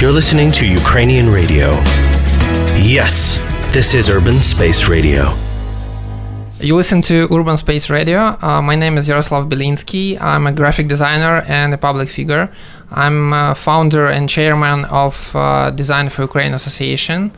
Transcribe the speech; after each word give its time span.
You're 0.00 0.12
listening 0.12 0.50
to 0.52 0.66
Ukrainian 0.66 1.28
radio. 1.28 1.72
Yes, 2.80 3.36
this 3.74 3.92
is 3.92 4.08
Urban 4.08 4.42
Space 4.42 4.88
Radio. 4.88 5.34
You 6.58 6.74
listen 6.74 7.02
to 7.02 7.28
Urban 7.30 7.58
Space 7.58 7.90
Radio. 7.90 8.34
Uh, 8.40 8.62
my 8.62 8.76
name 8.76 8.96
is 8.96 9.10
Yaroslav 9.10 9.50
Belinsky. 9.50 10.18
I'm 10.18 10.46
a 10.46 10.52
graphic 10.52 10.88
designer 10.88 11.44
and 11.46 11.74
a 11.74 11.76
public 11.76 12.08
figure. 12.08 12.50
I'm 12.90 13.34
uh, 13.34 13.52
founder 13.52 14.06
and 14.06 14.26
chairman 14.26 14.86
of 14.86 15.36
uh, 15.36 15.70
Design 15.70 16.08
for 16.08 16.22
Ukraine 16.22 16.54
Association. 16.54 17.30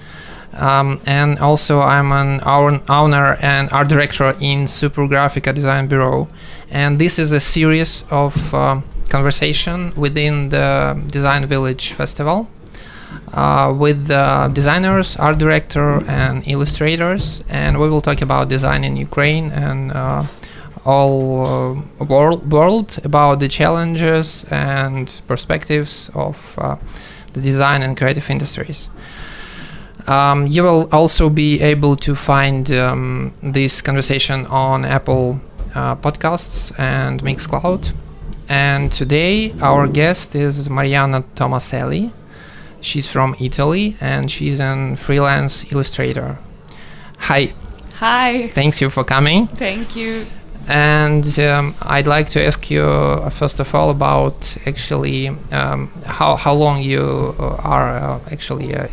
Um, 0.52 1.00
and 1.04 1.40
also, 1.40 1.80
I'm 1.80 2.12
an 2.12 2.42
owner 2.46 3.38
and 3.40 3.72
art 3.72 3.88
director 3.88 4.36
in 4.40 4.68
Super 4.68 5.08
Graphica 5.08 5.52
Design 5.52 5.88
Bureau. 5.88 6.28
And 6.70 7.00
this 7.00 7.18
is 7.18 7.32
a 7.32 7.40
series 7.40 8.04
of 8.08 8.54
uh, 8.54 8.82
conversation 9.08 9.92
within 9.96 10.48
the 10.48 11.00
Design 11.08 11.46
Village 11.46 11.92
Festival 11.92 12.48
uh, 13.32 13.74
with 13.76 14.10
uh, 14.10 14.48
designers, 14.48 15.16
art 15.16 15.38
director, 15.38 16.04
and 16.08 16.46
illustrators, 16.46 17.42
and 17.48 17.80
we 17.80 17.88
will 17.88 18.00
talk 18.00 18.22
about 18.22 18.48
design 18.48 18.84
in 18.84 18.96
Ukraine 18.96 19.50
and 19.50 19.92
uh, 19.92 20.24
all 20.84 21.46
uh, 21.46 22.04
world, 22.04 22.50
world 22.50 22.98
about 23.04 23.40
the 23.40 23.48
challenges 23.48 24.44
and 24.50 25.22
perspectives 25.26 26.10
of 26.14 26.58
uh, 26.58 26.76
the 27.32 27.40
design 27.40 27.82
and 27.82 27.96
creative 27.96 28.28
industries. 28.30 28.90
Um, 30.06 30.46
you 30.48 30.64
will 30.64 30.88
also 30.90 31.30
be 31.30 31.60
able 31.60 31.94
to 31.96 32.14
find 32.16 32.70
um, 32.72 33.32
this 33.42 33.80
conversation 33.80 34.46
on 34.46 34.84
Apple 34.84 35.40
uh, 35.74 35.94
Podcasts 35.96 36.76
and 36.78 37.22
Mixcloud. 37.22 37.92
And 38.52 38.92
today 38.92 39.54
our 39.62 39.86
guest 39.88 40.34
is 40.34 40.68
Mariana 40.68 41.24
Tomaselli. 41.34 42.12
She's 42.82 43.10
from 43.10 43.34
Italy 43.40 43.96
and 43.98 44.30
she's 44.30 44.60
a 44.60 44.94
freelance 44.98 45.72
illustrator. 45.72 46.36
Hi, 47.16 47.54
Hi. 47.94 48.48
thanks 48.48 48.82
you 48.82 48.90
for 48.90 49.04
coming. 49.04 49.46
Thank 49.46 49.96
you. 49.96 50.26
And 50.68 51.38
um, 51.40 51.74
I'd 51.82 52.06
like 52.06 52.28
to 52.30 52.44
ask 52.44 52.70
you 52.70 52.84
uh, 52.84 53.28
first 53.30 53.58
of 53.58 53.74
all 53.74 53.90
about 53.90 54.56
actually 54.64 55.28
um, 55.50 55.90
how 56.06 56.36
how 56.36 56.54
long 56.54 56.80
you 56.80 57.34
uh, 57.38 57.56
are 57.56 57.96
uh, 57.98 58.20
actually 58.30 58.74
uh, 58.74 58.86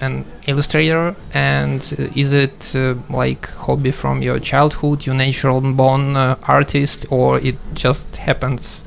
an 0.00 0.24
illustrator, 0.46 1.14
and 1.32 1.80
is 2.16 2.32
it 2.32 2.74
uh, 2.74 2.94
like 3.08 3.46
hobby 3.50 3.92
from 3.92 4.22
your 4.22 4.40
childhood, 4.40 5.06
you 5.06 5.14
natural 5.14 5.60
born 5.60 6.16
uh, 6.16 6.36
artist, 6.48 7.06
or 7.10 7.38
it 7.38 7.56
just 7.74 8.16
happens 8.16 8.82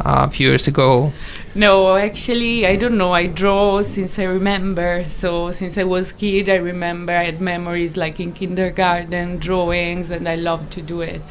a 0.00 0.30
few 0.30 0.50
years 0.50 0.68
ago? 0.68 1.12
No, 1.54 1.96
actually, 1.96 2.66
I 2.66 2.76
don't 2.76 2.96
know. 2.96 3.12
I 3.12 3.26
draw 3.26 3.82
since 3.82 4.18
I 4.18 4.24
remember. 4.24 5.04
So 5.08 5.50
since 5.50 5.78
I 5.78 5.84
was 5.84 6.12
kid, 6.12 6.48
I 6.48 6.56
remember 6.56 7.12
I 7.12 7.24
had 7.24 7.40
memories 7.40 7.96
like 7.96 8.20
in 8.20 8.32
kindergarten, 8.32 9.38
drawings, 9.38 10.10
and 10.10 10.28
I 10.28 10.36
loved 10.36 10.70
to 10.72 10.82
do 10.82 11.00
it. 11.00 11.22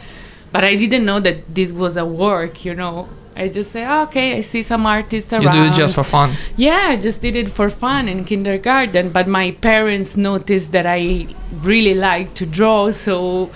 But 0.56 0.64
I 0.64 0.76
didn't 0.76 1.06
know 1.06 1.20
that 1.20 1.38
this 1.54 1.72
was 1.84 1.98
a 1.98 2.06
work. 2.06 2.64
You 2.64 2.74
know, 2.82 3.10
I 3.36 3.50
just 3.50 3.72
say, 3.74 3.84
"Ah, 3.84 4.04
okay, 4.04 4.28
I 4.38 4.42
see 4.42 4.62
some 4.64 4.86
artists 4.86 5.34
around. 5.34 5.44
You 5.44 5.52
do 5.52 5.64
it 5.70 5.74
just 5.74 5.96
for 5.96 6.06
fun. 6.06 6.30
Yeah, 6.56 6.84
I 6.94 6.96
just 7.08 7.22
did 7.22 7.36
it 7.36 7.50
for 7.58 7.70
fun 7.70 8.08
in 8.08 8.24
kindergarten. 8.24 9.10
But 9.10 9.28
my 9.28 9.52
parents 9.52 10.16
noticed 10.16 10.72
that 10.72 10.86
I 10.86 11.28
really 11.72 11.94
like 11.94 12.34
to 12.36 12.46
draw, 12.46 12.92
so 12.92 13.50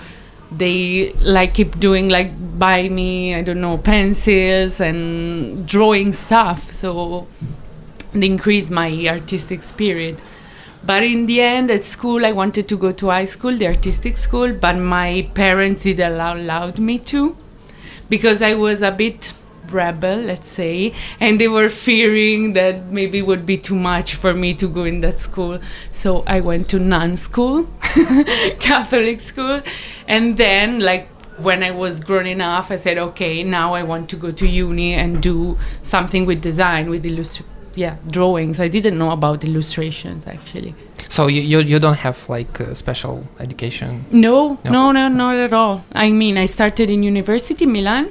they 0.62 1.14
like 1.38 1.54
keep 1.54 1.78
doing 1.78 2.08
like 2.10 2.30
buy 2.58 2.88
me 2.88 3.34
I 3.38 3.42
don't 3.42 3.60
know 3.60 3.78
pencils 3.78 4.80
and 4.80 5.66
drawing 5.66 6.12
stuff. 6.12 6.70
So 6.72 7.26
they 8.12 8.26
increase 8.26 8.68
my 8.70 8.90
artistic 9.08 9.62
spirit. 9.62 10.16
But 10.84 11.02
in 11.02 11.26
the 11.26 11.40
end, 11.42 11.70
at 11.70 11.84
school, 11.84 12.24
I 12.24 12.32
wanted 12.32 12.68
to 12.68 12.76
go 12.76 12.90
to 12.92 13.08
high 13.10 13.24
school, 13.24 13.54
the 13.54 13.66
artistic 13.66 14.16
school, 14.16 14.52
but 14.52 14.76
my 14.76 15.28
parents 15.34 15.82
didn't 15.82 16.12
allow 16.12 16.34
allowed 16.34 16.78
me 16.78 16.98
to 17.10 17.36
because 18.08 18.40
I 18.42 18.54
was 18.54 18.82
a 18.82 18.90
bit 18.90 19.32
rebel, 19.70 20.16
let's 20.16 20.48
say, 20.48 20.92
and 21.20 21.40
they 21.40 21.48
were 21.48 21.68
fearing 21.68 22.54
that 22.54 22.90
maybe 22.90 23.18
it 23.18 23.26
would 23.26 23.46
be 23.46 23.56
too 23.56 23.76
much 23.76 24.14
for 24.14 24.34
me 24.34 24.54
to 24.54 24.68
go 24.68 24.84
in 24.84 25.00
that 25.00 25.20
school. 25.20 25.60
So 25.92 26.24
I 26.26 26.40
went 26.40 26.68
to 26.70 26.78
nun 26.78 27.16
school, 27.16 27.68
Catholic 28.58 29.20
school, 29.20 29.62
and 30.08 30.36
then 30.36 30.80
like 30.80 31.08
when 31.38 31.62
I 31.62 31.70
was 31.70 32.00
grown 32.00 32.26
enough, 32.26 32.70
I 32.70 32.76
said, 32.76 32.98
okay, 32.98 33.42
now 33.42 33.74
I 33.74 33.82
want 33.82 34.10
to 34.10 34.16
go 34.16 34.30
to 34.30 34.46
uni 34.48 34.94
and 34.94 35.22
do 35.22 35.58
something 35.82 36.26
with 36.26 36.40
design, 36.40 36.90
with 36.90 37.04
illustration. 37.06 37.49
Yeah, 37.74 37.96
drawings. 38.10 38.58
I 38.60 38.68
didn't 38.68 38.98
know 38.98 39.10
about 39.12 39.44
illustrations 39.44 40.26
actually. 40.26 40.74
So 41.08 41.26
you, 41.28 41.40
you, 41.42 41.58
you 41.60 41.78
don't 41.78 41.98
have 41.98 42.28
like 42.28 42.60
uh, 42.60 42.74
special 42.74 43.26
education. 43.38 44.04
No, 44.12 44.58
No. 44.64 44.70
no, 44.70 44.92
no, 44.92 45.08
not 45.08 45.36
at 45.36 45.52
all. 45.52 45.84
I 45.92 46.10
mean, 46.12 46.38
I 46.38 46.46
started 46.46 46.88
in 46.90 47.02
University 47.02 47.66
Milan 47.66 48.08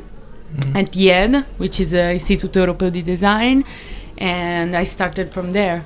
at 0.74 0.92
IED, 0.94 1.46
which 1.58 1.80
is 1.80 1.94
a 1.94 2.16
Istituto 2.16 2.60
Europeo 2.66 2.92
di 2.92 3.02
Design, 3.02 3.64
and 4.18 4.76
I 4.76 4.84
started 4.84 5.30
from 5.32 5.52
there. 5.54 5.86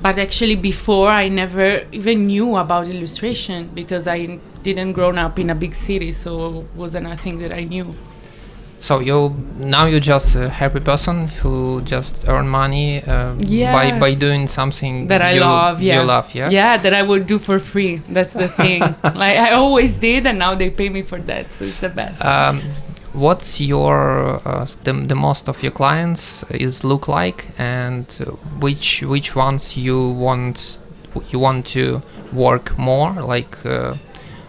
But 0.00 0.18
actually, 0.18 0.56
before 0.56 1.08
I 1.10 1.28
never 1.28 1.86
even 1.92 2.26
knew 2.26 2.56
about 2.56 2.88
illustration 2.88 3.70
because 3.74 4.06
I 4.08 4.38
didn't 4.62 4.92
grow 4.92 5.10
up 5.10 5.38
in 5.38 5.50
a 5.50 5.54
big 5.54 5.74
city, 5.74 6.12
so 6.12 6.60
it 6.60 6.66
wasn't 6.76 7.06
a 7.06 7.16
thing 7.16 7.38
that 7.40 7.52
I 7.52 7.64
knew. 7.64 7.94
So 8.78 9.00
you 9.00 9.34
now 9.58 9.86
you're 9.86 10.00
just 10.00 10.36
a 10.36 10.48
happy 10.48 10.80
person 10.80 11.28
who 11.28 11.80
just 11.82 12.28
earn 12.28 12.48
money 12.48 13.02
uh, 13.02 13.34
by 13.34 13.98
by 13.98 14.14
doing 14.14 14.48
something 14.48 15.08
That 15.08 15.22
I 15.22 15.32
you, 15.32 15.40
love, 15.40 15.82
yeah. 15.82 16.00
You 16.00 16.06
love, 16.06 16.34
yeah. 16.34 16.50
Yeah, 16.50 16.76
that 16.76 16.92
I 16.92 17.02
would 17.02 17.26
do 17.26 17.38
for 17.38 17.58
free. 17.58 18.02
That's 18.08 18.32
the 18.32 18.48
thing. 18.48 18.80
like 19.02 19.38
I 19.38 19.52
always 19.52 19.96
did, 19.98 20.26
and 20.26 20.38
now 20.38 20.54
they 20.54 20.70
pay 20.70 20.88
me 20.88 21.02
for 21.02 21.18
that, 21.20 21.52
so 21.52 21.64
it's 21.64 21.80
the 21.80 21.88
best. 21.88 22.24
Um, 22.24 22.60
what's 23.14 23.60
your 23.60 24.40
uh, 24.46 24.66
the, 24.84 24.92
the 24.92 25.14
most 25.14 25.48
of 25.48 25.62
your 25.62 25.72
clients 25.72 26.44
is 26.50 26.84
look 26.84 27.08
like, 27.08 27.48
and 27.58 28.06
uh, 28.20 28.30
which 28.60 29.02
which 29.02 29.34
ones 29.34 29.76
you 29.76 30.10
want 30.10 30.80
you 31.30 31.38
want 31.38 31.66
to 31.66 32.02
work 32.32 32.78
more? 32.78 33.12
Like 33.22 33.64
uh, 33.64 33.94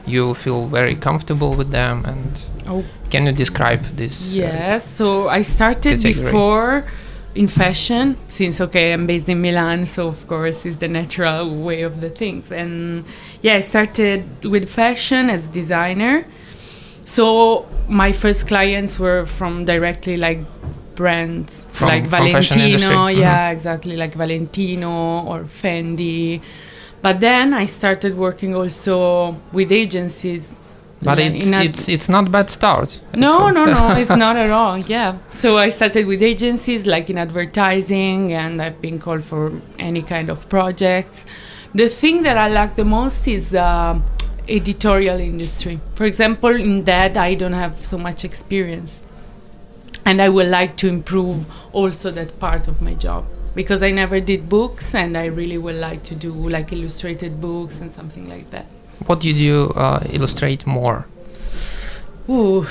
you 0.06 0.34
feel 0.34 0.68
very 0.68 0.96
comfortable 0.96 1.56
with 1.56 1.72
them, 1.72 2.06
and 2.06 2.42
Oh. 2.68 2.84
can 3.10 3.26
you 3.26 3.32
describe 3.32 3.82
this? 3.96 4.34
uh, 4.36 4.42
Yes, 4.42 4.88
so 4.90 5.30
I 5.30 5.42
started 5.44 6.02
category. 6.02 6.14
before 6.14 6.84
in 7.36 7.48
fashion 7.48 8.18
since 8.30 8.60
okay 8.60 8.94
I'm 8.94 9.06
based 9.06 9.30
in 9.30 9.40
Milan 9.42 9.86
so 9.86 10.08
of 10.08 10.28
course 10.28 10.66
it's 10.66 10.78
the 10.78 10.88
natural 10.88 11.48
way 11.68 11.84
of 11.84 12.02
the 12.02 12.10
things 12.10 12.52
and 12.52 13.06
yeah 13.42 13.56
I 13.56 13.60
started 13.62 14.24
with 14.44 14.68
fashion 14.70 15.30
as 15.30 15.46
designer 15.48 16.26
so 17.06 17.66
my 17.88 18.12
first 18.12 18.48
clients 18.48 19.00
were 19.00 19.26
from 19.26 19.66
directly 19.66 20.18
like 20.18 20.40
brands 20.96 21.66
From- 21.72 21.90
like 21.90 22.08
from 22.10 22.32
fashion 22.32 22.60
industry. 22.62 22.96
Valentino 22.96 23.22
yeah 23.22 23.50
exactly 23.52 23.96
like 23.98 24.14
Valentino 24.16 25.24
or 25.30 25.44
Fendi 25.44 26.42
but 27.04 27.20
then 27.20 27.54
I 27.54 27.66
started 27.66 28.18
working 28.18 28.56
also 28.56 29.40
with 29.52 29.72
agencies 29.72 30.60
But 31.02 31.20
like 31.20 31.34
it's 31.36 31.52
it's 31.52 31.90
it's 31.90 32.10
not 32.10 32.32
bad 32.32 32.50
start. 32.50 33.00
no, 33.14 33.50
no, 33.52 33.66
no, 33.66 33.92
it's 33.96 34.10
not 34.26 34.36
at 34.36 34.50
all. 34.50 34.80
Yeah. 34.80 35.18
So 35.36 35.58
I 35.58 35.70
started 35.70 36.08
with 36.08 36.24
agencies 36.24 36.88
like 36.88 37.10
in 37.10 37.18
advertising, 37.20 38.34
and 38.34 38.62
I've 38.62 38.82
been 38.82 38.98
called 39.00 39.24
for 39.24 39.62
any 39.78 40.02
kind 40.02 40.30
of 40.30 40.50
projects. 40.50 41.26
The 41.76 41.88
thing 41.88 42.24
that 42.24 42.38
I 42.38 42.48
like 42.50 42.76
the 42.76 42.86
most 42.86 43.28
is 43.28 43.54
uh, 43.54 44.00
editorial 44.50 45.20
industry. 45.20 45.80
For 45.94 46.06
example, 46.06 46.56
in 46.56 46.86
that 46.86 47.16
I 47.16 47.36
don't 47.36 47.54
have 47.54 47.86
so 47.86 48.00
much 48.00 48.26
experience, 48.26 49.04
and 50.04 50.20
I 50.20 50.30
would 50.30 50.48
like 50.48 50.78
to 50.78 50.88
improve 50.88 51.46
also 51.74 52.10
that 52.12 52.40
part 52.40 52.68
of 52.68 52.82
my 52.82 52.96
job 52.96 53.26
because 53.54 53.84
I 53.84 53.92
never 53.92 54.20
did 54.20 54.50
books, 54.50 54.96
and 54.96 55.16
I 55.16 55.26
really 55.26 55.60
would 55.60 55.76
like 55.76 56.04
to 56.06 56.16
do 56.16 56.32
like 56.32 56.74
illustrated 56.74 57.40
books 57.40 57.82
and 57.82 57.92
something 57.92 58.28
like 58.28 58.50
that. 58.50 58.66
What 59.06 59.20
did 59.20 59.40
you 59.40 59.72
uh, 59.76 60.04
illustrate 60.10 60.66
more? 60.66 61.06
Ooh, 62.30 62.66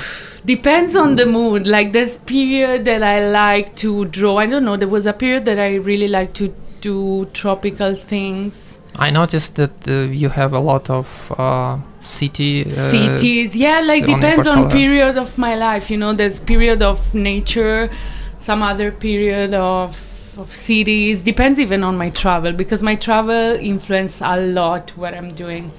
depends 0.44 0.96
on 0.96 1.17
the 1.17 1.26
mood. 1.26 1.67
Like 1.67 1.93
this 1.93 2.19
period 2.19 2.84
that 2.84 3.02
I 3.02 3.28
like 3.31 3.76
to 3.76 4.05
draw. 4.06 4.38
I 4.38 4.46
don't 4.46 4.64
know. 4.64 4.76
There 4.76 4.88
was 4.88 5.06
a 5.06 5.12
period 5.12 5.44
that 5.46 5.58
I 5.58 5.76
really 5.76 6.08
like 6.08 6.34
to 6.34 6.55
do 6.81 7.26
tropical 7.32 7.94
things. 7.94 8.78
I 8.99 9.11
noticed 9.11 9.56
that 9.56 9.88
uh, 9.88 10.11
you 10.11 10.28
have 10.31 10.52
a 10.52 10.58
lot 10.58 10.90
of 10.90 11.32
uh, 11.38 11.78
city 12.06 12.64
uh, 12.64 12.70
cities 12.70 13.56
yeah 13.56 13.82
like 13.84 14.06
depends 14.06 14.46
on 14.46 14.70
period 14.70 15.17
of 15.17 15.37
my 15.37 15.56
life 15.56 15.90
you 15.90 15.96
know 15.96 16.12
there's 16.12 16.38
period 16.38 16.81
of 16.81 17.14
nature 17.14 17.90
some 18.38 18.62
other 18.62 18.93
period 18.93 19.52
of 19.52 20.00
of 20.38 20.55
cities 20.55 21.23
depends 21.23 21.58
even 21.58 21.82
on 21.82 21.96
my 21.96 22.11
travel 22.11 22.52
because 22.52 22.82
my 22.82 22.94
travel 22.94 23.56
influence 23.58 24.20
a 24.20 24.40
lot 24.40 24.90
what 24.96 25.14
i'm 25.14 25.31
doing 25.31 25.73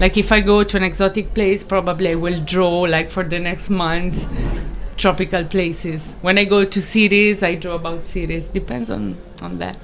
like 0.00 0.16
if 0.16 0.32
i 0.32 0.40
go 0.40 0.64
to 0.64 0.76
an 0.76 0.82
exotic 0.82 1.32
place 1.34 1.62
probably 1.62 2.10
i 2.10 2.14
will 2.14 2.40
draw 2.40 2.80
like 2.80 3.10
for 3.10 3.22
the 3.22 3.38
next 3.38 3.70
month 3.70 4.28
tropical 4.96 5.44
places. 5.44 6.16
When 6.22 6.38
i 6.38 6.44
go 6.44 6.64
to 6.64 6.80
cities 6.80 7.42
i 7.42 7.54
draw 7.54 7.74
about 7.74 8.04
cities. 8.04 8.48
Depends 8.48 8.90
on 8.90 9.16
on 9.42 9.58
that. 9.58 9.76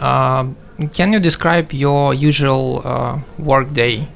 Um, 0.00 0.56
can 0.92 1.12
you 1.12 1.20
describe 1.20 1.72
your 1.72 2.14
usual 2.14 2.82
uh, 2.84 3.18
work 3.38 3.72
day? 3.72 4.08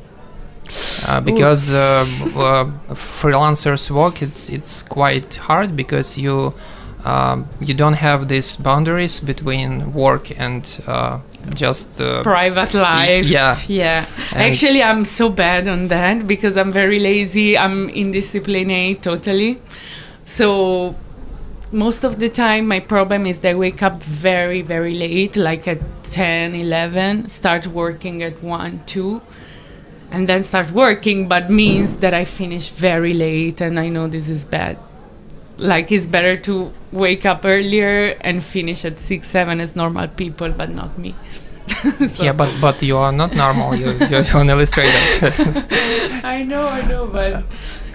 Uh, 1.08 1.20
because 1.20 1.72
uh, 1.72 2.06
uh, 2.36 2.70
freelancers 2.94 3.90
work 3.90 4.22
it's 4.22 4.48
it's 4.48 4.82
quite 4.82 5.34
hard 5.48 5.74
because 5.74 6.16
you 6.18 6.54
um, 7.04 7.48
you 7.60 7.74
don't 7.74 7.98
have 8.08 8.28
these 8.28 8.56
boundaries 8.56 9.18
between 9.18 9.92
work 9.92 10.30
and 10.38 10.80
uh, 10.86 11.18
just 11.54 12.00
uh, 12.00 12.22
private 12.22 12.74
life. 12.74 13.26
yeah. 13.26 13.58
yeah. 13.66 14.06
And- 14.32 14.42
actually 14.42 14.82
i'm 14.82 15.04
so 15.04 15.28
bad 15.28 15.68
on 15.68 15.88
that 15.88 16.26
because 16.26 16.56
i'm 16.56 16.72
very 16.72 16.98
lazy. 16.98 17.56
I'm 17.56 17.88
indisciplined 17.88 19.00
totally. 19.02 19.60
So 20.24 20.94
most 21.72 22.04
of 22.04 22.18
the 22.18 22.28
time 22.28 22.66
my 22.66 22.80
problem 22.80 23.26
is 23.26 23.40
that 23.40 23.50
i 23.50 23.54
wake 23.54 23.80
up 23.82 24.02
very 24.02 24.60
very 24.60 24.92
late 24.94 25.36
like 25.36 25.68
at 25.68 25.78
10 26.02 26.54
11 26.54 27.28
start 27.28 27.66
working 27.68 28.22
at 28.24 28.42
1 28.42 28.82
2 28.86 29.22
and 30.10 30.28
then 30.28 30.42
start 30.42 30.72
working 30.72 31.28
but 31.28 31.48
means 31.48 31.98
that 31.98 32.12
i 32.12 32.24
finish 32.24 32.70
very 32.70 33.14
late 33.14 33.60
and 33.60 33.78
i 33.78 33.88
know 33.88 34.08
this 34.08 34.28
is 34.28 34.44
bad 34.44 34.76
like 35.60 35.92
it's 35.92 36.06
better 36.06 36.36
to 36.36 36.72
wake 36.92 37.24
up 37.26 37.44
earlier 37.44 38.16
and 38.22 38.42
finish 38.42 38.84
at 38.84 38.98
6 38.98 39.26
7 39.28 39.60
as 39.60 39.76
normal 39.76 40.08
people 40.08 40.50
but 40.50 40.70
not 40.70 40.98
me 40.98 41.14
So- 42.06 42.24
yeah 42.24 42.32
but 42.32 42.50
but 42.60 42.82
you 42.82 42.96
are 42.96 43.12
not 43.12 43.34
normal 43.34 43.74
you, 43.74 43.92
you're 44.08 44.24
an 44.34 44.50
illustrator 44.50 44.98
I 46.24 46.42
know, 46.42 46.66
I 46.66 46.82
know, 46.88 47.06
but 47.06 47.44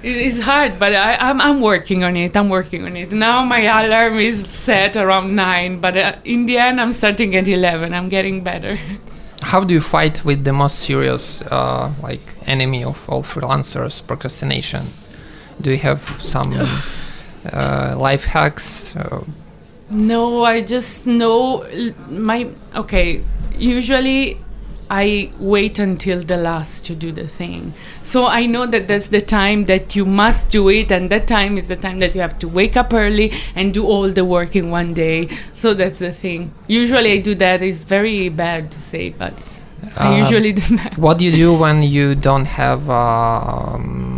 it 0.04 0.18
is 0.18 0.42
hard. 0.42 0.78
But 0.80 0.94
I, 0.94 1.16
I'm, 1.16 1.42
I'm 1.42 1.62
working 1.62 2.04
on 2.04 2.16
it. 2.16 2.36
I'm 2.38 2.50
working 2.50 2.86
on 2.86 2.96
it. 2.96 3.12
Now 3.12 3.44
my 3.44 3.62
alarm 3.62 4.20
is 4.20 4.48
set 4.50 4.96
around 4.96 5.36
nine, 5.36 5.80
but 5.80 5.98
uh, 5.98 6.16
in 6.26 6.46
the 6.46 6.58
end, 6.58 6.80
I'm 6.80 6.94
starting 6.94 7.36
at 7.36 7.48
eleven. 7.48 7.94
I'm 7.94 8.10
getting 8.10 8.44
better. 8.44 8.78
how 9.42 9.64
do 9.64 9.74
you 9.74 9.82
fight 9.82 10.26
with 10.26 10.44
the 10.44 10.54
most 10.54 10.80
serious 10.80 11.42
uh, 11.44 11.92
like 12.02 12.36
enemy 12.48 12.84
of 12.84 12.98
all 13.10 13.22
freelancers 13.22 14.02
procrastination 14.06 14.88
do 15.62 15.70
you 15.70 15.78
have 15.78 16.02
some 16.20 16.52
uh, 17.54 17.96
life 17.98 18.26
hacks 18.26 18.96
uh, 18.96 19.24
No, 19.92 20.44
I 20.46 20.62
just 20.62 21.06
know 21.08 21.66
my 22.10 22.48
okay. 22.76 23.24
Usually, 23.58 24.38
I 24.90 25.32
wait 25.40 25.80
until 25.80 26.22
the 26.22 26.38
last 26.38 26.86
to 26.88 26.96
do 26.96 27.12
the 27.12 27.28
thing. 27.28 27.74
So 28.04 28.26
I 28.28 28.46
know 28.48 28.66
that 28.66 28.88
that's 28.88 29.10
the 29.10 29.22
time 29.22 29.66
that 29.66 29.96
you 29.96 30.06
must 30.06 30.52
do 30.52 30.70
it, 30.70 30.92
and 30.92 31.10
that 31.10 31.28
time 31.28 31.58
is 31.58 31.68
the 31.68 31.76
time 31.76 32.00
that 32.00 32.16
you 32.16 32.22
have 32.22 32.38
to 32.40 32.48
wake 32.48 32.76
up 32.76 32.94
early 32.94 33.32
and 33.56 33.74
do 33.74 33.86
all 33.86 34.10
the 34.12 34.26
work 34.26 34.56
in 34.56 34.72
one 34.72 34.94
day. 34.94 35.30
So 35.54 35.74
that's 35.74 36.00
the 36.00 36.12
thing. 36.12 36.52
Usually, 36.68 37.12
I 37.14 37.18
do 37.30 37.36
that. 37.36 37.62
It's 37.62 37.84
very 37.86 38.30
bad 38.30 38.72
to 38.72 38.80
say, 38.80 39.10
but 39.24 39.34
I 39.98 40.08
Uh, 40.08 40.18
usually 40.24 40.52
do 40.62 40.66
that. 40.82 40.98
what 40.98 41.18
do 41.20 41.24
you 41.26 41.32
do 41.46 41.54
when 41.64 41.84
you 41.84 42.16
don't 42.16 42.48
have 42.62 42.90
um, 42.90 44.15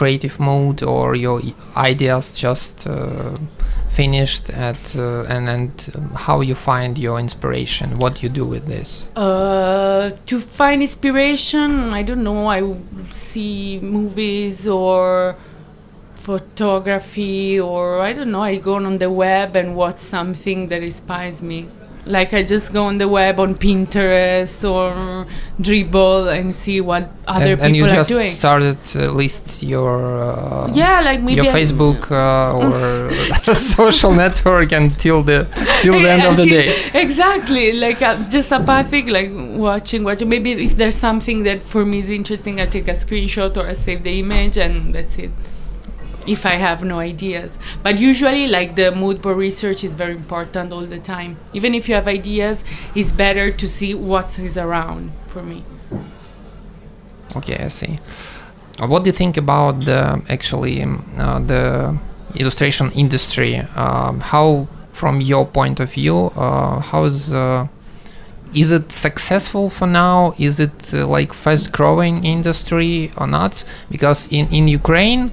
creative 0.00 0.36
mood 0.40 0.82
or 0.82 1.06
your 1.14 1.38
ideas 1.90 2.24
just 2.46 2.86
uh, 2.86 3.36
finished 4.00 4.44
at 4.68 4.82
uh, 4.96 5.34
and 5.34 5.44
and 5.54 5.72
how 6.26 6.40
you 6.48 6.54
find 6.54 6.92
your 7.06 7.16
inspiration 7.26 7.86
what 8.04 8.14
you 8.22 8.28
do 8.40 8.44
with 8.54 8.64
this 8.74 8.90
Uh, 9.16 10.10
to 10.30 10.36
find 10.58 10.78
inspiration, 10.88 11.70
I 12.00 12.02
don't 12.08 12.24
know. 12.30 12.42
i 12.58 12.60
see 13.28 13.78
movies 13.98 14.58
or 14.66 15.36
photography, 16.30 17.58
or 17.58 18.00
I 18.08 18.12
don't 18.16 18.30
know. 18.34 18.42
I 18.42 18.56
go 18.56 18.74
on 18.74 18.98
the 18.98 19.10
web 19.10 19.56
and 19.60 19.68
watch 19.74 19.96
something 19.96 20.68
that 20.70 20.82
inspires 20.82 21.42
me. 21.42 21.68
Like 22.06 22.32
I 22.32 22.42
just 22.42 22.72
go 22.72 22.84
on 22.84 22.98
the 22.98 23.08
web 23.08 23.38
on 23.40 23.54
Pinterest 23.54 24.68
or 24.68 25.26
Dribbble 25.60 26.34
and 26.34 26.54
see 26.54 26.80
what 26.80 27.10
other 27.26 27.52
and, 27.52 27.60
and 27.62 27.76
you 27.76 27.84
people 27.84 27.92
are 27.92 28.00
just 28.00 28.10
doing. 28.10 28.30
started 28.30 28.78
uh, 28.96 29.12
list 29.12 29.62
your 29.62 30.22
uh, 30.22 30.72
yeah, 30.72 31.00
like 31.00 31.22
maybe 31.22 31.42
your 31.42 31.52
Facebook 31.52 32.10
uh, 32.10 32.56
or 33.48 33.54
social 33.54 34.12
network 34.12 34.72
until 34.72 35.22
the 35.22 35.46
till 35.82 36.00
the 36.00 36.10
end 36.10 36.24
of 36.24 36.36
the 36.36 36.46
day. 36.46 36.74
exactly 36.94 37.72
like 37.72 38.00
uh, 38.02 38.16
just 38.28 38.50
apathic 38.52 39.06
like 39.06 39.30
watching 39.32 40.04
watching 40.04 40.28
maybe 40.28 40.52
if 40.52 40.76
there's 40.76 40.96
something 40.96 41.42
that 41.44 41.60
for 41.60 41.84
me 41.84 41.98
is 41.98 42.08
interesting 42.08 42.60
i 42.60 42.66
take 42.66 42.88
a 42.88 42.92
screenshot 42.92 43.56
or 43.56 43.66
i 43.66 43.72
save 43.72 44.02
the 44.02 44.18
image 44.18 44.56
and 44.56 44.92
that's 44.92 45.18
it 45.18 45.30
if 46.26 46.44
i 46.46 46.54
have 46.54 46.84
no 46.84 46.98
ideas 46.98 47.58
but 47.82 47.98
usually 47.98 48.46
like 48.48 48.76
the 48.76 48.90
mood 48.92 49.20
board 49.22 49.36
research 49.36 49.82
is 49.84 49.94
very 49.94 50.12
important 50.14 50.72
all 50.72 50.86
the 50.86 50.98
time 50.98 51.36
even 51.52 51.74
if 51.74 51.88
you 51.88 51.94
have 51.94 52.06
ideas 52.08 52.62
it's 52.94 53.12
better 53.12 53.50
to 53.50 53.66
see 53.66 53.94
what 53.94 54.38
is 54.38 54.56
around 54.58 55.10
for 55.26 55.42
me 55.42 55.64
Okay, 57.36 57.56
I 57.64 57.68
see. 57.68 57.98
Uh, 58.80 58.86
What 58.88 59.04
do 59.04 59.08
you 59.08 59.12
think 59.12 59.36
about 59.36 59.84
the 59.84 60.20
actually 60.28 60.82
um, 60.82 61.04
uh, 61.16 61.38
the 61.38 61.96
illustration 62.34 62.90
industry? 62.92 63.58
Um, 63.76 64.20
how, 64.20 64.66
from 64.92 65.20
your 65.20 65.46
point 65.46 65.80
of 65.80 65.92
view, 65.92 66.32
uh, 66.36 66.80
how 66.80 67.04
is 67.04 67.32
uh, 67.32 67.68
is 68.52 68.72
it 68.72 68.90
successful 68.90 69.70
for 69.70 69.86
now? 69.86 70.34
Is 70.38 70.58
it 70.58 70.92
uh, 70.92 71.06
like 71.06 71.32
fast 71.32 71.70
growing 71.70 72.24
industry 72.24 73.12
or 73.16 73.26
not? 73.28 73.64
Because 73.90 74.26
in 74.32 74.48
in 74.50 74.66
Ukraine, 74.66 75.30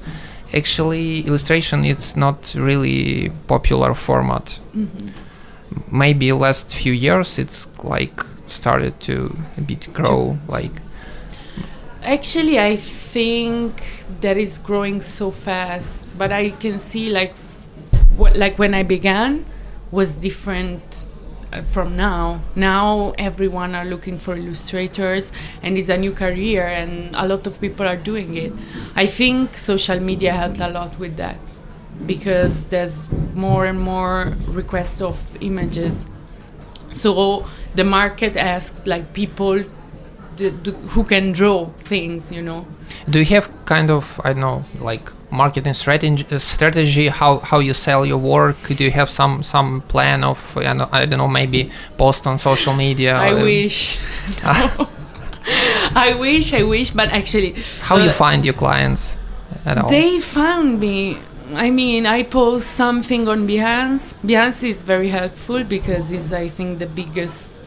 actually, 0.53 1.21
illustration 1.21 1.85
it's 1.85 2.15
not 2.15 2.53
really 2.57 3.31
popular 3.47 3.93
format. 3.93 4.59
Mm-hmm. 4.75 5.97
Maybe 5.97 6.31
last 6.31 6.73
few 6.73 6.93
years 6.93 7.37
it's 7.37 7.67
like 7.83 8.23
started 8.47 8.99
to 9.01 9.35
a 9.57 9.61
bit 9.61 9.91
grow 9.93 10.37
like 10.47 10.71
Actually, 12.07 12.57
I 12.57 12.77
think 12.77 13.83
that 14.21 14.37
is 14.37 14.59
growing 14.59 15.01
so 15.01 15.29
fast, 15.29 16.07
but 16.17 16.31
I 16.31 16.51
can 16.51 16.79
see 16.79 17.09
like, 17.09 17.35
what 18.15 18.37
like 18.37 18.57
when 18.57 18.73
I 18.73 18.83
began, 18.83 19.45
was 19.91 20.15
different 20.15 21.06
Uh, 21.49 21.61
from 21.61 21.95
now. 21.95 22.41
Now 22.55 23.13
everyone 23.17 23.73
are 23.73 23.85
looking 23.85 24.19
for 24.19 24.35
illustrators, 24.35 25.31
and 25.63 25.77
it's 25.77 25.87
a 25.87 25.97
new 25.97 26.11
career, 26.11 26.67
and 26.67 27.15
a 27.15 27.25
lot 27.25 27.47
of 27.47 27.61
people 27.61 27.87
are 27.87 27.95
doing 27.95 28.35
it. 28.35 28.51
I 28.97 29.05
think 29.05 29.57
social 29.57 30.01
media 30.01 30.33
helped 30.33 30.59
a 30.59 30.67
lot 30.67 30.99
with 30.99 31.15
that, 31.15 31.37
because 32.05 32.65
there's 32.65 33.07
more 33.33 33.65
and 33.65 33.79
more 33.79 34.35
requests 34.47 35.01
of 35.01 35.37
images. 35.39 36.05
So 36.91 37.45
the 37.75 37.85
market 37.85 38.35
asks 38.35 38.85
like 38.85 39.13
people 39.13 39.63
who 40.89 41.03
can 41.05 41.31
draw 41.31 41.65
things, 41.85 42.29
you 42.29 42.41
know. 42.41 42.65
Do 43.09 43.19
you 43.19 43.25
have 43.35 43.49
kind 43.65 43.89
of 43.89 44.19
I 44.25 44.33
don't 44.33 44.41
know 44.41 44.65
like 44.81 45.11
marketing 45.29 45.73
strategy 45.73 46.25
strategy 46.39 47.07
how 47.07 47.39
how 47.39 47.59
you 47.59 47.73
sell 47.73 48.05
your 48.05 48.17
work? 48.17 48.57
Do 48.67 48.83
you 48.83 48.91
have 48.91 49.09
some 49.09 49.43
some 49.43 49.81
plan 49.81 50.23
of 50.23 50.57
I 50.57 50.63
don't 50.63 50.77
know, 50.77 50.89
I 50.91 51.05
don't 51.05 51.19
know 51.19 51.27
maybe 51.27 51.71
post 51.97 52.27
on 52.27 52.37
social 52.37 52.73
media? 52.73 53.15
I 53.15 53.31
uh, 53.31 53.43
wish. 53.43 53.99
I 55.95 56.15
wish, 56.19 56.53
I 56.53 56.63
wish, 56.63 56.91
but 56.91 57.09
actually, 57.09 57.55
How 57.81 57.97
you 57.97 58.09
uh, 58.09 58.11
find 58.11 58.43
your 58.43 58.53
clients 58.53 59.17
at 59.65 59.77
all? 59.77 59.89
they 59.89 60.19
found 60.19 60.79
me. 60.79 61.19
I 61.55 61.69
mean, 61.69 62.05
I 62.05 62.23
post 62.23 62.71
something 62.71 63.29
on 63.29 63.47
Behance. 63.47 64.13
Behance 64.25 64.67
is 64.67 64.83
very 64.83 65.07
helpful 65.07 65.63
because 65.63 66.11
it's, 66.11 66.33
I 66.33 66.49
think, 66.49 66.79
the 66.79 66.85
biggest, 66.85 67.63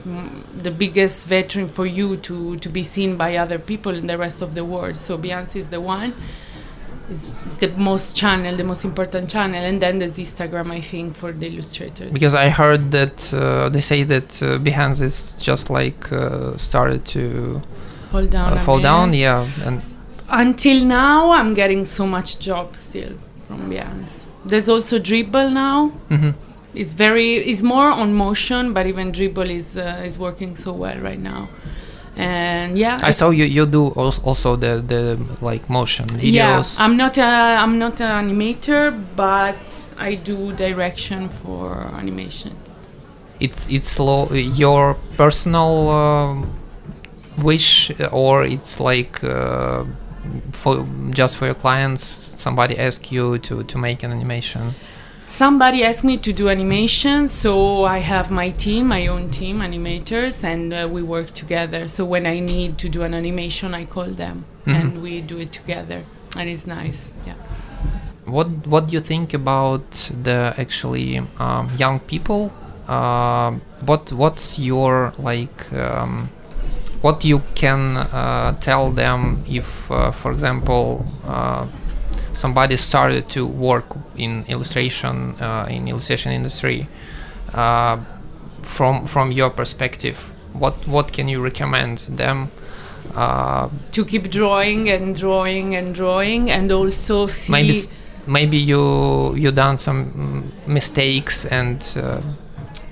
the 0.63 0.71
biggest 0.71 1.27
veteran 1.27 1.67
for 1.67 1.87
you 1.87 2.19
to 2.19 2.57
to 2.59 2.69
be 2.69 2.83
seen 2.83 3.17
by 3.17 3.37
other 3.37 3.59
people 3.59 3.95
in 3.97 4.07
the 4.07 4.19
rest 4.19 4.43
of 4.43 4.55
the 4.55 4.65
world. 4.65 4.97
So 4.97 5.17
Behance 5.17 5.57
is 5.57 5.71
the 5.71 5.81
one. 5.81 6.13
It's, 7.11 7.29
it's 7.45 7.57
the 7.57 7.69
most 7.91 8.17
channel, 8.17 8.57
the 8.57 8.65
most 8.65 8.85
important 8.85 9.29
channel, 9.29 9.63
and 9.71 9.81
then 9.83 9.99
there's 9.99 10.19
Instagram, 10.19 10.71
I 10.71 10.81
think, 10.81 11.15
for 11.15 11.33
the 11.33 11.47
illustrators. 11.53 12.13
because 12.13 12.35
I 12.35 12.49
heard 12.49 12.93
that 12.93 13.35
uh, 13.35 13.69
they 13.69 13.81
say 13.81 14.05
that 14.05 14.43
uh, 14.43 14.59
Behance 14.59 15.01
is 15.01 15.35
just 15.35 15.71
like 15.71 16.11
uh, 16.13 16.57
started 16.57 17.05
to 17.07 17.61
fall 18.11 18.27
down. 18.27 18.53
uh, 18.53 18.61
fall 18.61 18.81
down. 18.81 19.13
Yeah, 19.13 19.47
and 19.67 19.83
until 20.31 20.85
now 20.85 21.33
i'm 21.33 21.55
getting 21.55 21.85
so 21.85 22.07
much 22.07 22.39
job 22.39 22.77
still 22.77 23.15
from 23.47 23.69
Behance. 23.69 24.25
there's 24.45 24.69
also 24.69 24.99
Dribbble 24.99 25.53
now 25.53 25.93
mhm. 26.09 26.35
it's 26.75 26.93
very 26.95 27.37
it's 27.37 27.63
more 27.63 27.91
on 27.91 28.15
motion 28.15 28.73
but 28.73 28.87
even 28.87 29.11
Dribbble 29.11 29.49
is 29.51 29.77
uh, 29.77 30.03
is 30.05 30.19
working 30.19 30.57
so 30.57 30.73
well 30.73 30.99
right 30.99 31.19
now 31.19 31.49
and 32.17 32.77
yeah 32.77 32.99
I 33.03 33.11
saw 33.13 33.31
you 33.31 33.45
you 33.45 33.67
do 33.67 33.89
also 33.89 34.57
the 34.57 34.83
the 34.87 35.19
like 35.41 35.71
motion 35.71 36.07
videos. 36.07 36.79
Yeah 36.79 36.85
i'm 36.85 36.97
not 36.97 37.19
a 37.19 37.23
i'm 37.63 37.79
not 37.79 38.01
an 38.01 38.29
animator 38.29 38.93
but 39.17 39.91
i 39.99 40.15
do 40.15 40.53
direction 40.53 41.29
for 41.29 41.91
animations. 41.95 42.57
It's 43.39 43.71
it's 43.71 43.99
your 43.99 44.97
personal 45.17 45.91
um 45.91 46.61
wish 47.39 47.91
uh, 48.01 48.09
or 48.13 48.45
it's 48.45 48.81
like 48.81 49.23
uh, 49.25 49.85
for 50.53 50.87
just 51.11 51.37
for 51.39 51.47
your 51.47 51.55
clients 51.55 52.03
somebody 52.35 52.79
ask 52.79 53.11
you 53.13 53.39
to 53.39 53.63
to 53.65 53.79
make 53.79 54.03
an 54.03 54.13
animation 54.13 54.75
somebody 55.31 55.85
asked 55.85 56.05
me 56.05 56.17
to 56.19 56.33
do 56.33 56.49
animation, 56.49 57.29
so 57.29 57.85
I 57.85 57.99
have 57.99 58.31
my 58.31 58.51
team, 58.51 58.89
my 58.89 59.07
own 59.07 59.31
team, 59.31 59.61
animators, 59.61 60.43
and 60.45 60.73
uh, 60.73 60.89
we 60.91 61.03
work 61.03 61.31
together. 61.31 61.87
So 61.89 62.05
when 62.05 62.27
I 62.27 62.41
need 62.41 62.79
to 62.79 62.89
do 62.89 63.03
an 63.03 63.15
animation, 63.15 63.75
I 63.75 63.85
call 63.87 64.11
them 64.25 64.45
Mhm. 64.67 64.75
and 64.81 65.03
we 65.03 65.21
do 65.21 65.39
it 65.39 65.53
together, 65.53 66.01
and 66.37 66.49
it's 66.49 66.67
nice. 66.67 67.13
Yeah. 67.27 67.35
what 68.27 68.49
what 68.67 68.87
do 68.87 68.93
you 68.95 69.01
think 69.01 69.35
about 69.35 69.91
the 70.23 70.55
actually 70.57 71.19
um, 71.41 71.67
young 71.83 71.99
people 72.13 72.53
uh, 72.89 73.51
what 73.89 74.13
what's 74.13 74.59
your 74.59 75.13
like 75.19 75.59
um, 75.73 76.29
what 77.03 77.25
you 77.25 77.41
can 77.55 77.97
uh, 77.97 78.53
tell 78.61 78.93
them 78.93 79.43
if 79.49 79.91
uh, 79.91 80.13
for 80.13 80.31
example 80.33 81.05
uh, 81.27 81.65
somebody 82.33 82.77
started 82.77 83.29
to 83.29 83.47
work 83.47 83.85
in 84.17 84.45
illustration 84.49 85.35
uh, 85.41 85.67
in 85.71 85.89
illustration 85.89 86.33
industry 86.33 86.87
uh, 87.55 87.97
from 88.63 89.07
from 89.07 89.33
your 89.33 89.51
perspective 89.51 90.17
what 90.53 90.75
what 90.87 91.13
can 91.13 91.29
you 91.29 91.43
recommend 91.43 91.99
them 92.17 92.49
uh, 93.17 93.69
To 93.93 94.05
keep 94.05 94.31
drawing 94.31 94.89
and 94.91 95.17
drawing 95.19 95.75
and 95.77 95.95
drawing, 95.95 96.51
and 96.51 96.71
also 96.73 97.27
see. 97.27 97.53
maybe 97.53 97.71
s- 97.71 97.89
maybe 98.27 98.57
you 98.57 99.35
you 99.37 99.51
done 99.53 99.77
some 99.77 100.53
mistakes 100.67 101.45
and 101.47 101.83
uh, 101.97 102.21